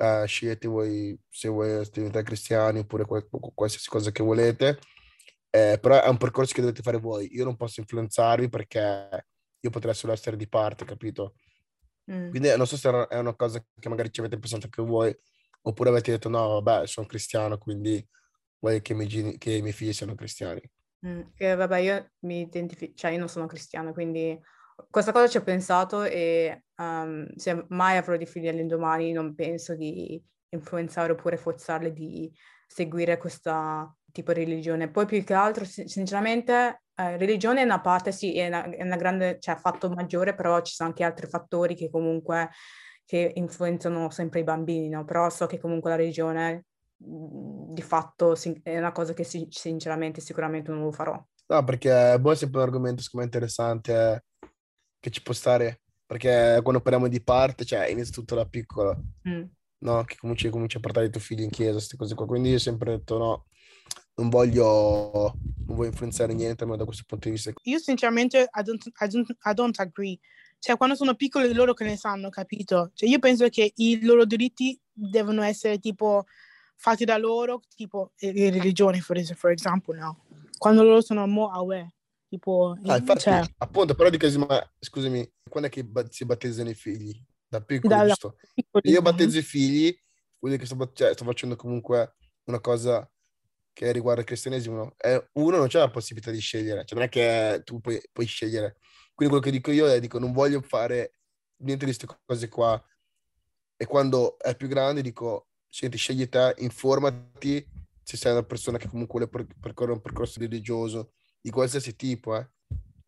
eh, 0.00 0.26
scegliete 0.26 0.68
voi 0.68 1.18
se 1.28 1.48
vuoi 1.48 1.86
diventare 1.92 2.24
cristiani 2.24 2.80
oppure 2.80 3.04
qualsiasi 3.54 3.88
cosa 3.88 4.10
che 4.10 4.22
volete, 4.22 4.78
eh, 5.50 5.78
però 5.80 6.02
è 6.02 6.08
un 6.08 6.16
percorso 6.16 6.54
che 6.54 6.60
dovete 6.60 6.82
fare 6.82 6.98
voi. 6.98 7.28
Io 7.32 7.44
non 7.44 7.56
posso 7.56 7.80
influenzarvi 7.80 8.48
perché 8.48 9.26
io 9.60 9.70
potrei 9.70 9.94
solo 9.94 10.12
essere 10.12 10.36
di 10.36 10.48
parte, 10.48 10.84
capito? 10.84 11.34
Mm. 12.10 12.30
Quindi 12.30 12.56
non 12.56 12.66
so 12.66 12.76
se 12.76 13.06
è 13.08 13.18
una 13.18 13.34
cosa 13.34 13.64
che 13.78 13.88
magari 13.88 14.10
ci 14.10 14.20
avete 14.20 14.38
pensato 14.38 14.64
anche 14.64 14.82
voi, 14.82 15.16
Oppure 15.62 15.90
avete 15.90 16.12
detto 16.12 16.28
no, 16.28 16.60
vabbè, 16.60 16.86
sono 16.86 17.06
cristiano, 17.06 17.58
quindi 17.58 18.06
vuoi 18.58 18.80
che, 18.80 18.94
che 19.38 19.52
i 19.52 19.60
miei 19.60 19.72
figli 19.72 19.92
siano 19.92 20.14
cristiani? 20.14 20.60
Mm, 21.06 21.20
che 21.34 21.54
vabbè, 21.54 21.78
io 21.78 22.10
mi 22.20 22.40
identifico, 22.40 22.92
cioè 22.94 23.10
io 23.10 23.18
non 23.18 23.28
sono 23.28 23.46
cristiano, 23.46 23.92
quindi 23.92 24.38
questa 24.88 25.12
cosa 25.12 25.28
ci 25.28 25.36
ho 25.36 25.42
pensato 25.42 26.02
e 26.02 26.64
um, 26.76 27.26
se 27.34 27.64
mai 27.68 27.96
avrò 27.96 28.16
dei 28.16 28.26
figli 28.26 28.48
all'indomani 28.48 29.12
non 29.12 29.34
penso 29.34 29.74
di 29.74 30.22
influenzare 30.50 31.12
oppure 31.12 31.36
forzarli 31.36 31.92
di 31.92 32.32
seguire 32.66 33.18
questo 33.18 33.96
tipo 34.12 34.32
di 34.32 34.44
religione. 34.44 34.90
Poi 34.90 35.06
più 35.06 35.22
che 35.24 35.34
altro, 35.34 35.64
sinceramente, 35.64 36.82
eh, 36.94 37.16
religione 37.16 37.60
è 37.60 37.64
una 37.64 37.80
parte, 37.80 38.12
sì, 38.12 38.36
è 38.36 38.46
una, 38.46 38.64
è 38.64 38.82
una 38.82 38.96
grande, 38.96 39.38
cioè 39.40 39.56
fatto 39.56 39.88
maggiore, 39.90 40.34
però 40.34 40.60
ci 40.60 40.74
sono 40.74 40.88
anche 40.88 41.04
altri 41.04 41.26
fattori 41.26 41.74
che 41.74 41.90
comunque 41.90 42.50
che 43.04 43.32
influenzano 43.34 44.08
sempre 44.10 44.40
i 44.40 44.44
bambini, 44.44 44.88
no? 44.88 45.04
Però 45.04 45.28
so 45.30 45.46
che 45.46 45.58
comunque 45.58 45.90
la 45.90 45.96
religione 45.96 46.66
mhmm, 46.98 47.72
di 47.74 47.82
fatto 47.82 48.36
è 48.62 48.78
una 48.78 48.92
cosa 48.92 49.14
che 49.14 49.24
sinceramente 49.24 50.20
sicuramente 50.20 50.70
non 50.70 50.82
lo 50.82 50.92
farò. 50.92 51.20
No, 51.48 51.64
perché 51.64 52.16
boh, 52.20 52.30
è 52.30 52.36
sempre 52.36 52.60
un 52.60 52.66
argomento 52.66 53.02
secondo 53.02 53.26
interessante 53.26 54.26
che 55.00 55.10
ci 55.10 55.22
può 55.22 55.34
stare, 55.34 55.80
perché 56.06 56.60
quando 56.62 56.80
parliamo 56.80 57.08
di 57.08 57.22
parte, 57.22 57.64
cioè 57.64 57.86
inizia 57.86 58.12
tutto 58.12 58.34
da 58.34 58.46
piccolo, 58.46 59.02
mm. 59.28 59.42
no? 59.78 60.04
Che 60.04 60.16
cominci, 60.16 60.48
cominci 60.50 60.76
a 60.76 60.80
portare 60.80 61.06
i 61.06 61.10
tuoi 61.10 61.22
figli 61.22 61.42
in 61.42 61.50
chiesa, 61.50 61.72
queste 61.72 61.96
cose 61.96 62.14
qua. 62.14 62.26
Quindi 62.26 62.50
io 62.50 62.56
ho 62.56 62.60
sempre 62.60 62.96
detto 62.96 63.18
no, 63.18 63.46
non 64.16 64.28
voglio, 64.28 65.34
non 65.66 65.76
voglio 65.76 65.90
influenzare 65.90 66.34
niente 66.34 66.64
da 66.64 66.84
questo 66.84 67.04
punto 67.06 67.28
di 67.28 67.34
vista. 67.34 67.52
Io 67.62 67.78
sinceramente 67.78 68.48
I 68.52 68.62
don't, 68.62 68.86
I 69.00 69.08
don't, 69.08 69.30
I 69.44 69.54
don't 69.54 69.78
agree 69.78 70.18
cioè 70.60 70.76
quando 70.76 70.94
sono 70.94 71.14
piccoli 71.14 71.52
loro 71.54 71.72
che 71.72 71.84
ne 71.84 71.96
sanno, 71.96 72.28
capito? 72.28 72.90
Cioè 72.92 73.08
io 73.08 73.18
penso 73.18 73.48
che 73.48 73.72
i 73.76 74.04
loro 74.04 74.26
diritti 74.26 74.78
devono 74.92 75.42
essere 75.42 75.78
tipo 75.78 76.26
fatti 76.76 77.06
da 77.06 77.16
loro, 77.16 77.62
tipo 77.74 78.12
le 78.18 78.50
religioni, 78.50 79.00
for, 79.00 79.18
for 79.34 79.50
example, 79.50 79.98
no? 79.98 80.26
Quando 80.58 80.82
loro 80.82 81.00
sono 81.00 81.26
more 81.26 81.52
aware, 81.54 81.94
tipo... 82.30 82.78
Ah, 82.84 82.96
infatti, 82.96 83.20
cioè... 83.20 83.42
appunto, 83.58 83.94
però 83.94 84.08
di 84.08 84.16
che, 84.16 84.38
ma 84.38 84.72
scusami, 84.78 85.30
quando 85.48 85.68
è 85.68 85.70
che 85.70 85.86
si 86.10 86.24
battezzano 86.24 86.70
i 86.70 86.74
figli? 86.74 87.20
Da 87.48 87.60
piccolo, 87.60 87.92
Dalla 87.92 88.06
giusto? 88.06 88.36
Piccoli, 88.54 88.90
io 88.90 89.02
battezzo 89.02 89.36
i 89.36 89.42
figli, 89.42 89.94
vuol 90.38 90.52
dire 90.52 90.58
che 90.58 90.66
sto, 90.66 90.92
cioè, 90.94 91.12
sto 91.12 91.24
facendo 91.24 91.56
comunque 91.56 92.14
una 92.44 92.60
cosa 92.60 93.10
che 93.72 93.90
riguarda 93.92 94.20
il 94.20 94.26
cristianesimo 94.26 94.94
è 94.96 95.22
uno 95.34 95.56
non 95.56 95.66
c'è 95.66 95.78
la 95.78 95.90
possibilità 95.90 96.30
di 96.30 96.38
scegliere, 96.38 96.84
cioè 96.84 96.98
non 96.98 97.06
è 97.06 97.10
che 97.10 97.62
tu 97.64 97.80
puoi, 97.80 98.00
puoi 98.12 98.26
scegliere. 98.26 98.76
Quindi 99.14 99.34
quello 99.34 99.40
che 99.40 99.50
dico 99.50 99.72
io 99.72 99.88
è 99.88 99.98
dico 100.00 100.18
non 100.18 100.32
voglio 100.32 100.60
fare 100.60 101.14
niente 101.62 101.84
di 101.84 101.94
queste 101.94 102.06
cose 102.24 102.48
qua 102.48 102.82
e 103.76 103.86
quando 103.86 104.38
è 104.38 104.54
più 104.56 104.68
grande 104.68 105.02
dico 105.02 105.48
senti 105.68 105.96
scegli 105.96 106.28
te, 106.28 106.54
informati 106.58 107.66
se 108.02 108.16
sei 108.16 108.32
una 108.32 108.42
persona 108.42 108.78
che 108.78 108.88
comunque 108.88 109.26
vuole 109.26 109.46
percorrere 109.60 109.94
un 109.94 110.02
percorso 110.02 110.40
religioso 110.40 111.12
di 111.40 111.50
qualsiasi 111.50 111.96
tipo, 111.96 112.36
eh. 112.36 112.48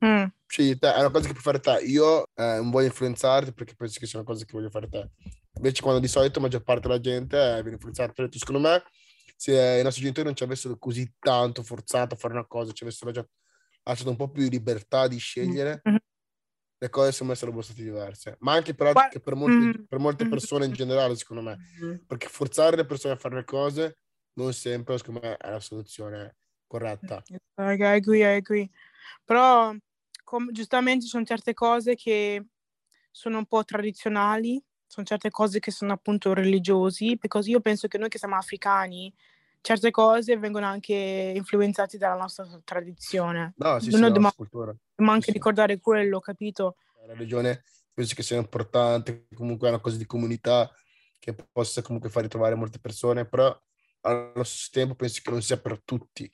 Mm. 0.04 0.24
Scegli 0.46 0.76
te, 0.78 0.92
è 0.92 0.98
una 0.98 1.10
cosa 1.10 1.26
che 1.26 1.32
puoi 1.32 1.42
fare 1.42 1.60
te. 1.60 1.84
Io 1.84 2.24
eh, 2.34 2.56
non 2.56 2.70
voglio 2.70 2.86
influenzarti 2.86 3.52
perché 3.52 3.74
penso 3.76 4.00
che 4.00 4.06
sia 4.06 4.18
una 4.18 4.26
cosa 4.26 4.44
che 4.44 4.52
voglio 4.52 4.70
fare 4.70 4.88
te. 4.88 5.10
Invece 5.54 5.82
quando 5.82 6.00
di 6.00 6.08
solito 6.08 6.38
la 6.38 6.46
maggior 6.46 6.62
parte 6.62 6.88
della 6.88 7.00
gente 7.00 7.36
eh, 7.36 7.60
viene 7.62 7.72
influenzata. 7.72 8.26
Secondo 8.30 8.60
me 8.60 8.82
se 9.36 9.78
i 9.78 9.82
nostri 9.82 10.02
genitori 10.02 10.26
non 10.26 10.36
ci 10.36 10.44
avessero 10.44 10.76
così 10.78 11.14
tanto 11.18 11.62
forzato 11.62 12.14
a 12.14 12.16
fare 12.16 12.34
una 12.34 12.46
cosa, 12.46 12.72
ci 12.72 12.84
avessero 12.84 13.10
già 13.10 13.26
lasciato 13.82 14.10
un 14.10 14.16
po' 14.16 14.30
più 14.30 14.42
di 14.42 14.50
libertà 14.50 15.08
di 15.08 15.18
scegliere, 15.18 15.82
mm-hmm. 15.88 15.98
le 16.78 16.90
cose 16.90 17.10
secondo 17.12 17.32
me 17.32 17.38
sarebbero 17.38 17.62
state 17.62 17.82
diverse. 17.82 18.36
Ma 18.40 18.52
anche 18.52 18.74
per, 18.74 18.92
Guarda, 18.92 19.18
per, 19.18 19.34
molti, 19.34 19.56
mm-hmm. 19.56 19.84
per 19.88 19.98
molte 19.98 20.28
persone 20.28 20.66
in 20.66 20.72
generale, 20.72 21.16
secondo 21.16 21.42
me. 21.42 21.58
Mm-hmm. 21.58 21.96
Perché 22.06 22.28
forzare 22.28 22.76
le 22.76 22.86
persone 22.86 23.14
a 23.14 23.16
fare 23.16 23.36
le 23.36 23.44
cose 23.44 23.98
non 24.34 24.52
sempre, 24.52 24.96
secondo 24.98 25.20
me, 25.20 25.36
è 25.36 25.50
la 25.50 25.60
soluzione 25.60 26.36
corretta. 26.72 27.22
I 27.56 27.82
agree, 27.82 28.20
I 28.20 28.36
agree. 28.36 28.70
Però, 29.24 29.74
com- 30.24 30.50
giustamente, 30.50 31.04
ci 31.04 31.10
sono 31.10 31.24
certe 31.24 31.52
cose 31.52 31.94
che 31.94 32.46
sono 33.10 33.38
un 33.38 33.46
po' 33.46 33.62
tradizionali, 33.64 34.62
sono 34.86 35.06
certe 35.06 35.30
cose 35.30 35.58
che 35.60 35.70
sono 35.70 35.92
appunto 35.92 36.32
religiosi, 36.32 37.18
perché 37.18 37.38
io 37.50 37.60
penso 37.60 37.88
che 37.88 37.98
noi 37.98 38.08
che 38.08 38.18
siamo 38.18 38.36
africani 38.36 39.12
certe 39.60 39.90
cose 39.90 40.36
vengono 40.38 40.66
anche 40.66 41.32
influenzate 41.36 41.98
dalla 41.98 42.16
nostra 42.16 42.46
tradizione. 42.64 43.52
No, 43.56 43.78
sì, 43.78 43.92
sì, 43.92 44.00
no, 44.00 44.08
dobbiamo, 44.08 44.32
dobbiamo 44.36 45.12
anche 45.12 45.26
sì. 45.26 45.32
ricordare 45.32 45.78
quello, 45.78 46.20
capito? 46.20 46.76
La 47.00 47.12
religione 47.12 47.62
penso 47.94 48.14
che 48.14 48.22
sia 48.22 48.38
importante, 48.38 49.26
comunque 49.34 49.68
è 49.68 49.70
una 49.70 49.80
cosa 49.80 49.96
di 49.96 50.06
comunità 50.06 50.72
che 51.20 51.34
possa 51.34 51.82
comunque 51.82 52.10
far 52.10 52.22
ritrovare 52.22 52.56
molte 52.56 52.80
persone, 52.80 53.24
però 53.24 53.56
allo 54.00 54.42
stesso 54.42 54.70
tempo 54.72 54.94
penso 54.94 55.20
che 55.22 55.30
non 55.30 55.42
sia 55.42 55.60
per 55.60 55.80
tutti. 55.84 56.28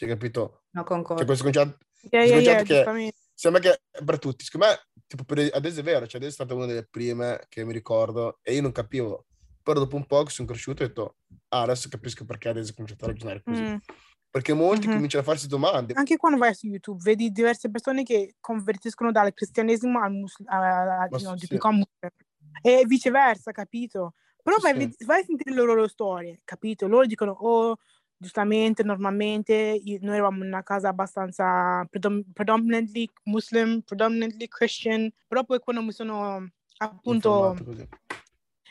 Cioè, 0.00 0.08
capito? 0.08 0.62
No, 0.70 0.82
concordo. 0.84 1.16
Cioè, 1.18 1.26
questo 1.26 1.44
concetto, 1.44 1.78
yeah, 2.10 2.24
questo 2.24 2.38
yeah, 2.38 2.56
concetto 2.56 2.72
yeah, 2.72 3.10
che 3.10 3.14
sembra 3.34 3.60
che 3.60 3.80
è 3.90 4.02
per 4.02 4.18
tutti. 4.18 4.44
Secondo 4.44 4.66
me, 4.66 5.02
tipo, 5.06 5.24
per, 5.24 5.50
adesso 5.52 5.80
è 5.80 5.82
vero, 5.82 6.06
cioè, 6.06 6.16
adesso 6.16 6.30
è 6.30 6.44
stata 6.44 6.54
una 6.54 6.64
delle 6.64 6.86
prime 6.88 7.44
che 7.50 7.64
mi 7.64 7.74
ricordo 7.74 8.38
e 8.42 8.54
io 8.54 8.62
non 8.62 8.72
capivo 8.72 9.26
però 9.62 9.80
dopo 9.80 9.96
un 9.96 10.06
po' 10.06 10.22
che 10.22 10.30
sono 10.30 10.48
cresciuto 10.48 10.82
ho 10.82 10.86
detto, 10.86 11.16
ah, 11.48 11.62
adesso 11.62 11.90
capisco 11.90 12.24
perché 12.24 12.48
adesso 12.48 12.70
ho 12.70 12.74
cominciato 12.74 13.04
a 13.04 13.08
ragionare 13.08 13.42
così. 13.42 13.62
Mm. 13.62 13.76
Perché 14.30 14.54
molti 14.54 14.86
mm-hmm. 14.86 14.94
cominciano 14.94 15.22
a 15.22 15.26
farsi 15.26 15.48
domande. 15.48 15.92
Anche 15.96 16.16
quando 16.16 16.38
vai 16.38 16.54
su 16.54 16.66
YouTube 16.66 17.02
vedi 17.02 17.30
diverse 17.30 17.68
persone 17.68 18.02
che 18.02 18.36
convertiscono 18.40 19.12
dal 19.12 19.34
cristianesimo 19.34 20.00
al 20.00 20.12
mus- 20.12 20.42
a, 20.46 21.02
a, 21.02 21.08
no, 21.10 21.18
sì. 21.18 21.46
musulmano 21.50 21.84
e 22.62 22.84
viceversa, 22.86 23.52
capito? 23.52 24.14
Però 24.42 24.56
sì, 24.56 24.62
vai, 24.62 24.94
sì. 24.96 25.04
vai, 25.04 25.20
a 25.20 25.24
sentire 25.24 25.54
le 25.54 25.62
loro 25.62 25.86
storie, 25.88 26.40
capito? 26.44 26.86
Loro 26.86 27.06
dicono, 27.06 27.32
oh, 27.32 27.76
giustamente, 28.20 28.82
normalmente 28.82 29.80
noi 30.02 30.14
eravamo 30.14 30.42
in 30.42 30.48
una 30.48 30.62
casa 30.62 30.88
abbastanza 30.88 31.86
predom- 31.88 32.22
predominantly 32.34 33.08
muslim, 33.24 33.80
predominantly 33.80 34.46
christian, 34.46 35.10
però 35.26 35.42
poi 35.42 35.58
quando 35.58 35.82
mi 35.82 35.92
sono 35.92 36.46
appunto 36.76 37.56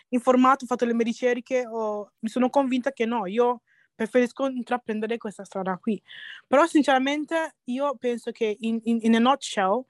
informato, 0.10 0.64
ho 0.64 0.68
fatto 0.68 0.86
le 0.86 0.94
mie 0.94 1.04
ricerche, 1.04 1.66
ho, 1.66 2.12
mi 2.20 2.30
sono 2.30 2.52
convinta 2.52 2.92
che 2.92 3.06
no, 3.06 3.26
io 3.26 3.62
preferisco 3.96 4.48
intraprendere 4.48 5.18
questa 5.18 5.44
strada 5.44 5.78
qui. 5.78 6.00
Però 6.46 6.68
sinceramente 6.68 7.56
io 7.66 7.96
penso 7.98 8.32
che 8.32 8.56
in, 8.60 8.80
in, 8.84 9.00
in 9.02 9.16
a 9.16 9.20
nutshell, 9.20 9.84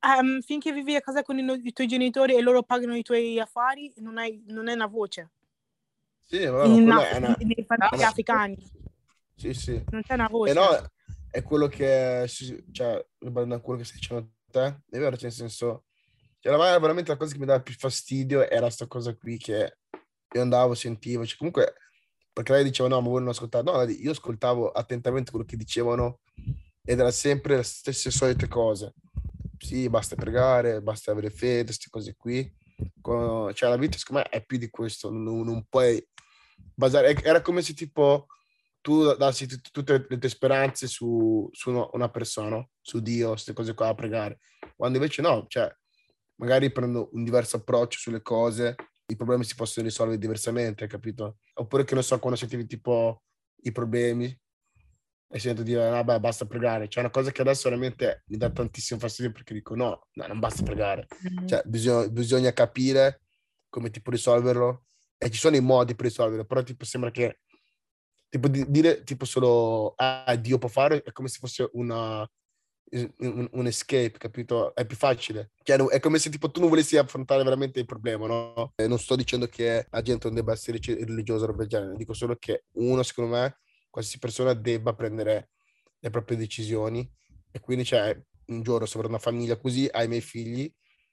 um, 0.00 0.40
finché 0.40 0.72
vivi 0.72 0.96
a 0.96 1.02
casa 1.02 1.22
con 1.22 1.38
i, 1.38 1.60
i, 1.62 1.72
tuoi 1.74 1.86
genitori 1.86 2.34
e 2.34 2.40
loro 2.40 2.62
pagano 2.62 2.96
i 2.96 3.02
tuoi 3.02 3.38
affari, 3.38 3.92
non, 3.96 4.16
hai, 4.16 4.42
non 4.46 4.68
è 4.68 4.72
una 4.72 4.86
voce. 4.86 5.30
Sì, 6.32 6.48
ma 6.48 6.64
in, 6.64 6.88
è 6.88 7.16
una... 7.18 7.36
nei 7.38 7.64
paesi 7.66 8.04
africani. 8.04 8.56
Sì, 9.36 9.52
sì. 9.52 9.84
Non 9.90 10.00
c'è 10.00 10.14
una 10.14 10.28
voce. 10.28 10.52
Eh 10.52 10.54
no, 10.54 10.90
è 11.30 11.42
quello 11.42 11.66
che, 11.66 12.26
cioè, 12.72 13.04
riguardo 13.18 13.54
a 13.54 13.60
quello 13.60 13.78
che 13.78 13.84
stai 13.84 13.98
dicendo 13.98 14.30
te, 14.50 14.80
è 14.88 14.98
vero, 14.98 15.14
cioè 15.14 15.24
nel 15.24 15.32
senso, 15.32 15.84
cioè, 16.40 16.56
la, 16.56 16.78
veramente 16.78 17.10
la 17.10 17.18
cosa 17.18 17.34
che 17.34 17.38
mi 17.38 17.44
dava 17.44 17.60
più 17.60 17.74
fastidio 17.74 18.48
era 18.48 18.62
questa 18.62 18.86
cosa 18.86 19.14
qui 19.14 19.36
che 19.36 19.76
io 20.34 20.40
andavo, 20.40 20.72
sentivo, 20.74 21.26
cioè 21.26 21.36
comunque, 21.36 21.74
perché 22.32 22.52
lei 22.52 22.64
diceva 22.64 22.88
no, 22.88 23.02
ma 23.02 23.08
voi 23.08 23.20
non 23.20 23.28
ascoltate, 23.28 23.70
no, 23.70 23.82
io 23.82 24.10
ascoltavo 24.12 24.70
attentamente 24.70 25.30
quello 25.30 25.44
che 25.44 25.58
dicevano 25.58 26.20
ed 26.82 26.98
era 26.98 27.10
sempre 27.10 27.56
le 27.56 27.62
stesse 27.62 28.10
solite 28.10 28.48
cose. 28.48 28.94
Sì, 29.58 29.86
basta 29.90 30.16
pregare, 30.16 30.80
basta 30.80 31.12
avere 31.12 31.28
fede, 31.28 31.64
queste 31.64 31.88
cose 31.90 32.16
qui. 32.16 32.50
Cioè, 33.02 33.68
la 33.68 33.76
vita, 33.76 33.96
secondo 33.96 34.22
me, 34.22 34.28
è 34.28 34.44
più 34.44 34.58
di 34.58 34.68
questo. 34.70 35.10
Non, 35.10 35.42
non 35.42 35.64
puoi 35.68 36.04
basare... 36.74 37.14
Era 37.22 37.40
come 37.40 37.62
se, 37.62 37.74
tipo, 37.74 38.26
tu 38.80 39.14
dassi 39.14 39.46
t- 39.46 39.70
tutte 39.70 40.06
le 40.08 40.18
tue 40.18 40.28
speranze 40.28 40.86
su, 40.86 41.48
su 41.52 41.88
una 41.92 42.10
persona, 42.10 42.66
su 42.80 43.00
Dio, 43.00 43.30
queste 43.30 43.52
cose 43.52 43.74
qua 43.74 43.88
a 43.88 43.94
pregare. 43.94 44.38
Quando 44.76 44.98
invece 44.98 45.22
no, 45.22 45.46
cioè, 45.48 45.72
magari 46.36 46.70
prendo 46.72 47.08
un 47.12 47.24
diverso 47.24 47.56
approccio 47.56 47.98
sulle 47.98 48.22
cose, 48.22 48.74
i 49.06 49.16
problemi 49.16 49.44
si 49.44 49.54
possono 49.54 49.86
risolvere 49.86 50.18
diversamente, 50.18 50.86
capito? 50.86 51.38
Oppure 51.54 51.84
che 51.84 51.94
non 51.94 52.02
so, 52.02 52.18
quando 52.18 52.38
sentivi 52.38 52.66
tipo 52.66 53.22
i 53.62 53.72
problemi 53.72 54.36
e 55.34 55.38
sento 55.38 55.62
dire, 55.62 55.88
ah 55.88 56.04
beh, 56.04 56.20
basta 56.20 56.44
pregare. 56.44 56.88
C'è 56.88 57.00
una 57.00 57.10
cosa 57.10 57.30
che 57.30 57.40
adesso 57.40 57.68
veramente 57.68 58.24
mi 58.26 58.36
dà 58.36 58.50
tantissimo 58.50 59.00
fastidio 59.00 59.32
perché 59.32 59.54
dico, 59.54 59.74
no, 59.74 60.08
no 60.12 60.26
non 60.26 60.38
basta 60.38 60.62
pregare. 60.62 61.06
Mm-hmm. 61.08 61.46
Cioè, 61.46 61.62
bisogna, 61.64 62.08
bisogna 62.08 62.52
capire 62.52 63.22
come 63.68 63.90
tipo 63.90 64.10
risolverlo 64.10 64.84
e 65.22 65.30
ci 65.30 65.38
sono 65.38 65.54
i 65.54 65.60
modi 65.60 65.94
per 65.94 66.06
risolverlo, 66.06 66.44
però 66.44 66.62
tipo 66.64 66.84
sembra 66.84 67.10
che 67.12 67.38
tipo 68.28 68.48
di, 68.48 68.64
dire 68.68 69.04
tipo 69.04 69.24
solo 69.24 69.94
ah, 69.96 70.34
Dio 70.36 70.58
può 70.58 70.68
fare 70.68 71.02
è 71.02 71.12
come 71.12 71.28
se 71.28 71.38
fosse 71.38 71.68
una, 71.74 72.28
un, 73.18 73.48
un, 73.52 73.66
escape, 73.66 74.18
capito? 74.18 74.74
È 74.74 74.84
più 74.84 74.96
facile. 74.96 75.52
Cioè, 75.62 75.76
è 75.76 76.00
come 76.00 76.18
se 76.18 76.28
tipo 76.28 76.50
tu 76.50 76.58
non 76.58 76.68
volessi 76.68 76.96
affrontare 76.96 77.44
veramente 77.44 77.78
il 77.78 77.86
problema, 77.86 78.26
no? 78.26 78.72
E 78.74 78.88
non 78.88 78.98
sto 78.98 79.14
dicendo 79.14 79.46
che 79.46 79.86
la 79.88 80.02
gente 80.02 80.26
non 80.26 80.34
debba 80.34 80.52
essere 80.52 80.78
religiosa 80.82 81.46
o 81.46 81.52
del 81.52 81.68
genere, 81.68 81.96
dico 81.96 82.14
solo 82.14 82.34
che 82.36 82.64
uno, 82.72 83.02
secondo 83.04 83.36
me, 83.36 83.58
qualsiasi 83.88 84.18
persona 84.18 84.54
debba 84.54 84.94
prendere 84.94 85.50
le 86.00 86.10
proprie 86.10 86.36
decisioni 86.36 87.08
e 87.50 87.60
quindi, 87.60 87.84
cioè, 87.84 88.20
un 88.46 88.62
giorno 88.62 88.86
se 88.86 88.98
una 88.98 89.18
famiglia 89.18 89.56
così, 89.56 89.88
ai 89.90 90.08
miei 90.08 90.20
figli, 90.20 90.72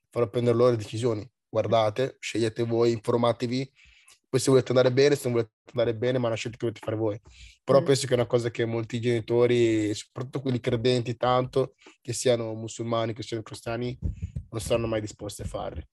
farò 0.09 0.27
prendere 0.29 0.57
loro 0.57 0.71
le 0.71 0.77
decisioni. 0.77 1.29
Guardate, 1.47 2.17
scegliete 2.19 2.63
voi, 2.63 2.91
informatevi 2.91 3.71
poi 4.29 4.39
se 4.39 4.51
volete 4.51 4.69
andare 4.69 4.91
bene, 4.91 5.15
se 5.15 5.21
non 5.23 5.33
volete 5.33 5.51
andare 5.73 5.95
bene, 5.95 6.17
ma 6.19 6.25
è 6.25 6.27
una 6.27 6.35
scelta 6.35 6.57
che 6.57 6.65
dovete 6.67 6.85
fare 6.85 6.97
voi. 6.97 7.19
Però 7.63 7.81
mm. 7.81 7.85
penso 7.85 8.05
che 8.05 8.13
è 8.13 8.15
una 8.15 8.27
cosa 8.27 8.51
che 8.51 8.65
molti 8.65 9.01
genitori, 9.01 9.93
soprattutto 9.95 10.41
quelli 10.41 10.59
credenti 10.59 11.17
tanto, 11.17 11.73
che 12.01 12.13
siano 12.13 12.53
musulmani, 12.53 13.13
che 13.13 13.23
siano 13.23 13.41
cristiani, 13.41 13.97
non 14.51 14.61
saranno 14.61 14.87
mai 14.87 15.01
disposti 15.01 15.41
a 15.41 15.45
fare. 15.45 15.87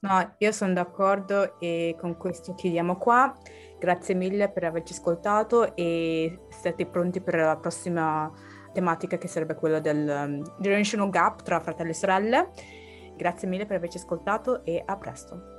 No, 0.00 0.34
io 0.38 0.52
sono 0.52 0.72
d'accordo 0.72 1.60
e 1.60 1.94
con 1.98 2.16
questo 2.16 2.54
chiudiamo 2.54 2.96
qua. 2.96 3.36
Grazie 3.78 4.14
mille 4.14 4.50
per 4.50 4.64
averci 4.64 4.94
ascoltato 4.94 5.76
e 5.76 6.40
siete 6.48 6.86
pronti 6.86 7.20
per 7.20 7.34
la 7.34 7.56
prossima 7.56 8.32
tematica 8.72 9.18
che 9.18 9.28
sarebbe 9.28 9.54
quella 9.54 9.80
del 9.80 10.08
um, 10.08 10.60
generational 10.60 11.10
gap 11.10 11.42
tra 11.42 11.60
fratelli 11.60 11.90
e 11.90 11.94
sorelle. 11.94 12.50
Grazie 13.16 13.46
mille 13.46 13.66
per 13.66 13.76
averci 13.76 13.98
ascoltato 13.98 14.64
e 14.64 14.82
a 14.84 14.96
presto. 14.96 15.53